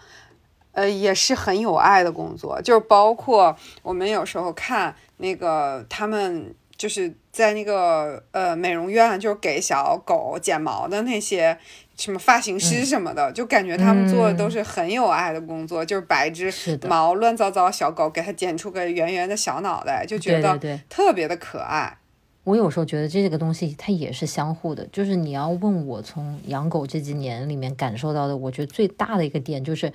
[0.73, 11.57] 呃，也是很有爱的工作，就是包括我们有时候看那个他们就是在那个呃美容院，就是给小狗剪毛的那些。
[11.95, 16.51] 什么发型嗯师什么的，就感觉他们做的都是很有爱的工作，就是把一只，
[16.87, 20.59] 毛乱糟糟小狗给它剪出个圆圆的小脑袋，就觉得。
[20.89, 21.95] 特别的可爱。
[22.43, 29.93] 我有时候觉得这个东西它也是相互的，就是你要问我从养狗这几年里面感受到的，我觉得最大的一个点就是，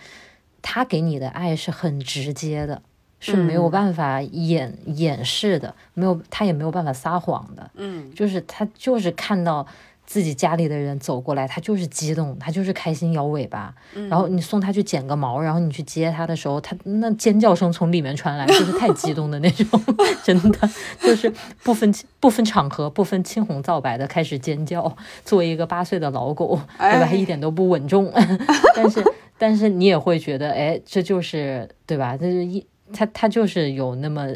[0.62, 2.80] 它给你的爱是很直接的，
[3.20, 3.70] 是没有嗯。
[3.70, 8.14] 办法掩掩饰的，没有它也没有办法撒谎的，嗯。
[8.14, 9.66] 就是它就是看到
[10.08, 19.68] 自己家里的人走过来，它就是激动，它就是开心摇尾巴，嗯然后你送它去剪个毛，然后你去接它的时候，它那尖叫声从里面传来，就是太激动的那种，
[20.24, 21.30] 真的就是
[21.62, 24.96] 不分不分场合、不分青红皂白的开始尖叫。
[25.26, 27.06] 作为一个八岁的老狗，对吧？
[27.06, 28.10] 哎一点都不稳重，
[28.74, 29.04] 但是
[29.36, 32.16] 但是你也会觉得，哎，这就是对吧？
[32.16, 34.28] 这是一它它就是有那么。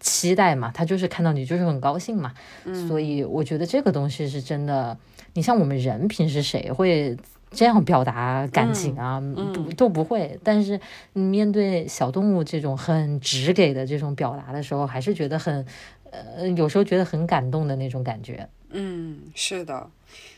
[0.00, 2.32] 期待嘛，他就是看到你就是很高兴嘛，
[2.64, 4.96] 嗯所以我觉得这个东西是真的。
[5.34, 7.16] 你像我们人平时谁会
[7.50, 9.18] 这样表达感情啊？
[9.18, 10.38] 嗯不都不会。
[10.44, 10.80] 但是
[11.12, 15.66] 你面对小动物这种很直给的这种表达的时候，还是觉得很
[16.10, 18.48] 呃，有时候觉得很感动的那种感觉。
[18.70, 19.90] 嗯，是的，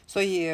[0.06, 0.50] 所以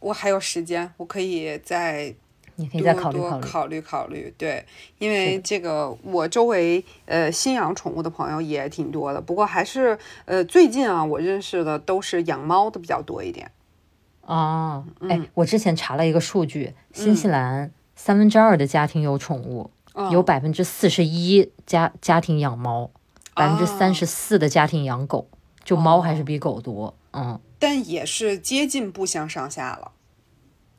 [0.00, 2.16] 我还有时间，我可以再多
[2.56, 3.40] 你可以再考虑考虑。
[3.42, 4.34] 多考虑考虑。
[4.36, 4.64] 对，
[4.98, 13.50] 因为这个我周围呃新养宠物的朋友也挺多的，不过还是呃最近啊，我认识的都是养猫的比较多一点。
[14.22, 22.90] 哦，哎嗯，我之前查了一个数据，新西兰三分之二的家庭有宠物，嗯有百分之四十一家家庭养猫，
[23.34, 25.28] 百分之三啊十四的家庭养狗，
[25.62, 26.92] 就猫还是比狗多。
[27.12, 29.92] 嗯，但也是接近不相上下了。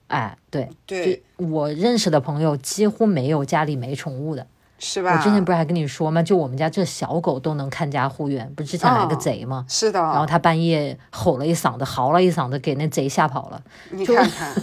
[0.08, 4.46] 哎，对，对，我认识的朋友几乎没有家里没宠物的。
[4.80, 5.14] 是吧？
[5.14, 6.22] 我之前不是还跟你说吗？
[6.22, 9.66] 就我们家这小狗都能看家护院，不是之前来个哦贼吗？
[9.68, 14.54] 是的，然后他半夜吼了一嗓子，嚎了一嗓子，给那贼吓跑了，你看看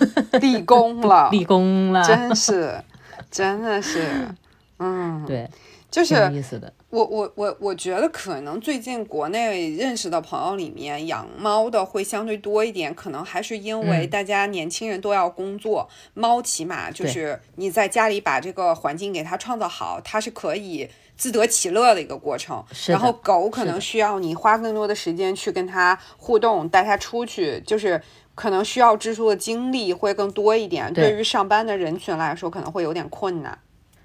[0.41, 2.05] 立功了， 立功了。
[2.07, 2.81] 真是，
[3.29, 4.29] 真的是，
[4.79, 6.73] 嗯，对，挺就是有意思的。
[6.91, 22.65] 我我我我觉得可能最近国内认识的朋友里面养猫的会相对多一点，可能还是因为嗯大家年轻人都要工作，猫起码就是你在家里把这个环境给它创造好，它是可以自得其乐的一个过程。
[22.89, 28.01] 然后狗可能需要你花更多的时间去跟它互动，带它出去，就是。
[28.37, 33.57] 可能需要支出的精力会更多一点，对对于上班的人群来说，可能会有点困难。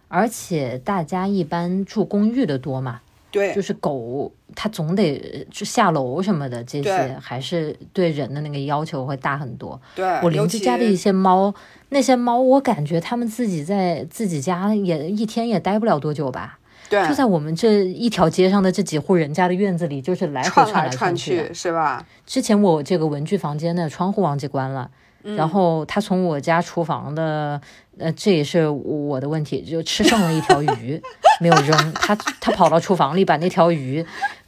[0.09, 2.99] 而且大家一般住公寓的多嘛，
[3.31, 9.79] 对，就是狗它总得就下楼什么的，这些还是对人的那个要求会大很多。
[9.95, 11.53] 对，我邻居家的一些猫，
[11.89, 16.57] 那些猫我感觉它们自己在自己家也一天也待不了多久吧，
[16.89, 21.47] 对就在我们这一条街上的这几户人家的院子里，就是来回串来串去的。
[21.49, 22.03] 去，是吧？
[22.25, 24.89] 之前我这个文具房间的窗户忘记关了，
[25.23, 27.61] 嗯然后它从我家厨房的
[27.99, 31.01] 呃，这也是我的问题，就吃剩了一条鱼
[31.41, 34.05] 没有扔，他他跑到厨房里把那条鱼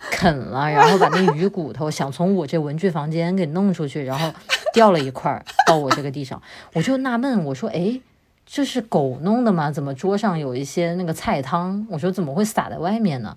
[0.09, 4.33] 啃了，然后把那鱼骨头想从我这文具房间给弄出去，然后
[4.73, 6.41] 掉了一块儿到我这个地上，
[6.73, 7.99] 我就纳闷，我说，哎，
[8.45, 9.69] 这是狗弄的吗？
[9.69, 11.85] 怎么桌上有一些那个菜汤？
[11.89, 13.35] 我说怎么会洒在外面呢？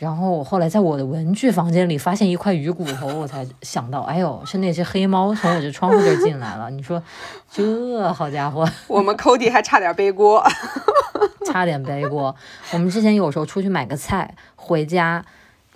[0.00, 6.70] 然后我后来在我的文具房间里发现一块鱼骨头，我才想到，哎呦，是那只黑猫从我这窗户这儿进来了。
[6.70, 7.02] 你说，
[7.52, 10.42] 这好家伙， 我们 Cody 还差点背锅，
[11.44, 12.34] 差点背锅。
[12.72, 15.22] 我们之前有时候出去买个菜回家，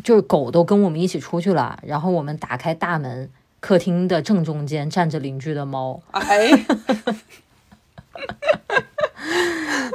[0.02, 3.28] 就是狗都跟我们一起出去了，然后我们打开大门，
[3.60, 6.48] 客厅的正中间站着邻居的猫， 哎，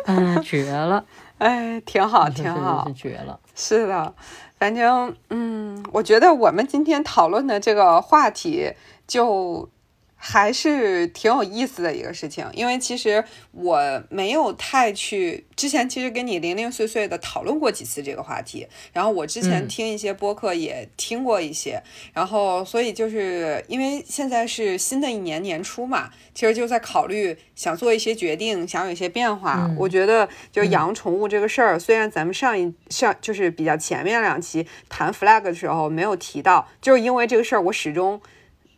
[0.06, 1.04] 嗯，绝了，
[1.40, 3.40] 哎，挺好，是挺好是，绝了。
[3.62, 4.16] 是的，
[4.58, 8.72] 反正嗯，我觉得我们今天讨论的这个话题
[9.06, 9.70] 就
[10.22, 19.68] 还是挺有意思的一个事情，因为其实我没有太去之前其实跟你零零碎碎的讨论过几次这个话题，然后我之前嗯。
[19.70, 29.68] 听一些播客也听过一些，然后所以就是因为现在是新的一年年初嘛，其实就在考虑想做一些决定，想有一些变化。
[29.70, 29.76] 嗯。
[29.78, 38.20] 我觉得就养宠物这个事儿，虽然咱们上一上就是比较前面两期谈 flag 的时候没有提到，就是因为这个事儿我始终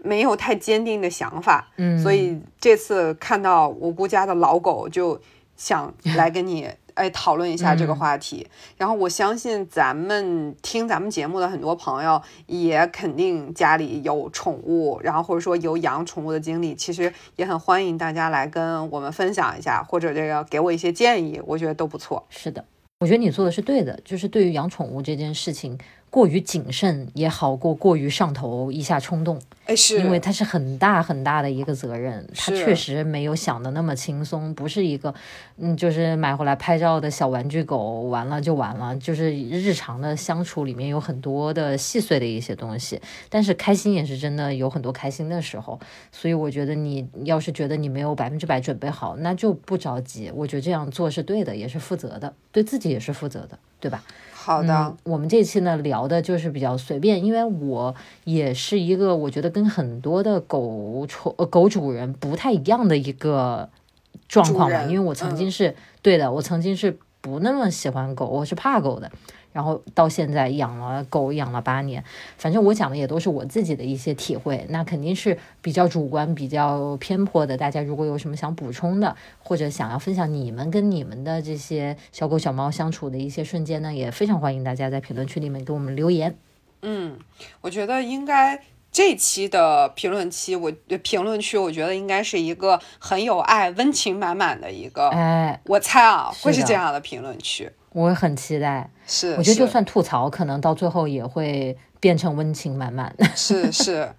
[0.04, 5.20] 没有太坚定的想法，嗯，所以这次看到我姑家的老狗，就
[5.56, 8.46] 想来跟你 哎讨论一下这个嗯话题。
[8.78, 22.26] 然后我相信咱们听咱们节目的很多朋友，也肯定家里有宠物，然后或者说有养宠物的经历，其实也很欢迎大家来跟我们分享一下，或者这个给我一些建议，我觉得都不错。
[22.30, 22.66] 是的，
[23.00, 25.78] 我觉得你做的是对的，就是对于养宠物这件事情，
[26.12, 29.42] 过于谨慎也好过过于上头，一下冲动。
[29.66, 35.14] 哎，是因为它是很大很大的一个责任，他确实没有想的那么轻松，不是一个，
[35.58, 43.00] 嗯，就是买回来拍照的小玩具狗，完了就完了，就是日常的相处里面有很多的细碎的一些东西，
[43.30, 45.80] 但是开心也是真的有很多开心的时候，
[46.12, 54.04] 所以我觉得你要是觉得你没有百分之百准备好，那就不着急，我觉得这样做是对的，也是负责的，对自己也是负责的，对吧？
[54.44, 63.70] 好的，嗯，我们这期呢聊的就是比较随便，因为我也是一个我觉得跟很多的狗宠呃狗主人不太一样的一个
[64.28, 69.12] 状况吧，因为我曾嗯经是、对的，我曾经是不那么喜欢狗，我是怕狗的。
[69.54, 72.04] 然后到现在养了狗养了八年，
[72.38, 77.58] 反正我讲的也都是我自己的一些体会，那肯定是比较主观、比较偏颇的。
[77.58, 86.36] 大家如果有什么想补充的，或者想要分享你们跟你们的这些小狗小猫相处的一些瞬间呢，也非常欢迎大家在评论区里面给我们留言。
[86.82, 87.20] 嗯，
[87.62, 88.60] 我觉得应该
[88.92, 95.10] 这期的评论区，我呃评论区，我觉得应该是一个很有爱、温情满满的一个。
[95.10, 97.72] 哎，我猜啊，会是这样的评论区。
[97.94, 103.14] 我很期待，是，我觉得就算吐槽，可能到最后也会变成温情满满。
[103.36, 104.10] 是 是，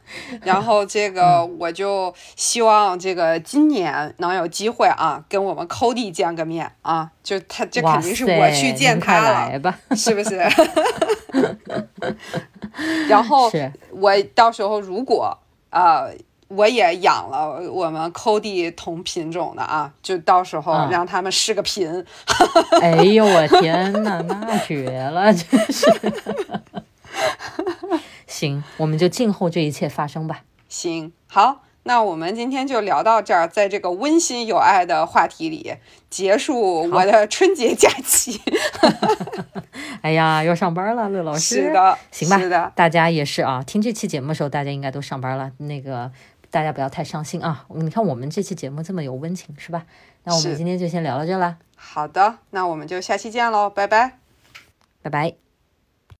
[0.43, 9.79] 然后这个我就希望这个今年能有机会啊，跟我们 Cody 见个面啊，就他这肯定是塞我去见他了，来吧。
[9.97, 10.37] 是不是？
[13.09, 13.51] 然后
[13.91, 15.37] 我到时候如果
[15.71, 16.11] 呃
[16.55, 22.05] 我也养了我们 Cody 同品种的啊，就到时候嗯让他们试个频。
[22.81, 25.91] 哎呦我天呐， 那绝了， 真是。
[28.27, 30.43] 行，我们就静候这一切发生吧。
[30.69, 35.75] 行，好，那我们今天就聊到这儿，在这个温馨有爱的话题里
[36.09, 38.41] 结束我的春节假期。
[40.01, 41.57] 哎呀，要上班了，乐老师。
[41.67, 45.53] 是的，行吧是的，大家也是啊，听这期节目的时候，大家应该都上班了。
[45.59, 46.11] 那个
[46.53, 47.67] 大家不要太伤心啊！
[47.71, 49.87] 你看我们这期节目这么有温情，是吧？
[50.25, 54.19] 那我们今天就先聊到这啦，好的，那我们就下期见喽，拜拜。
[55.01, 55.42] 拜拜。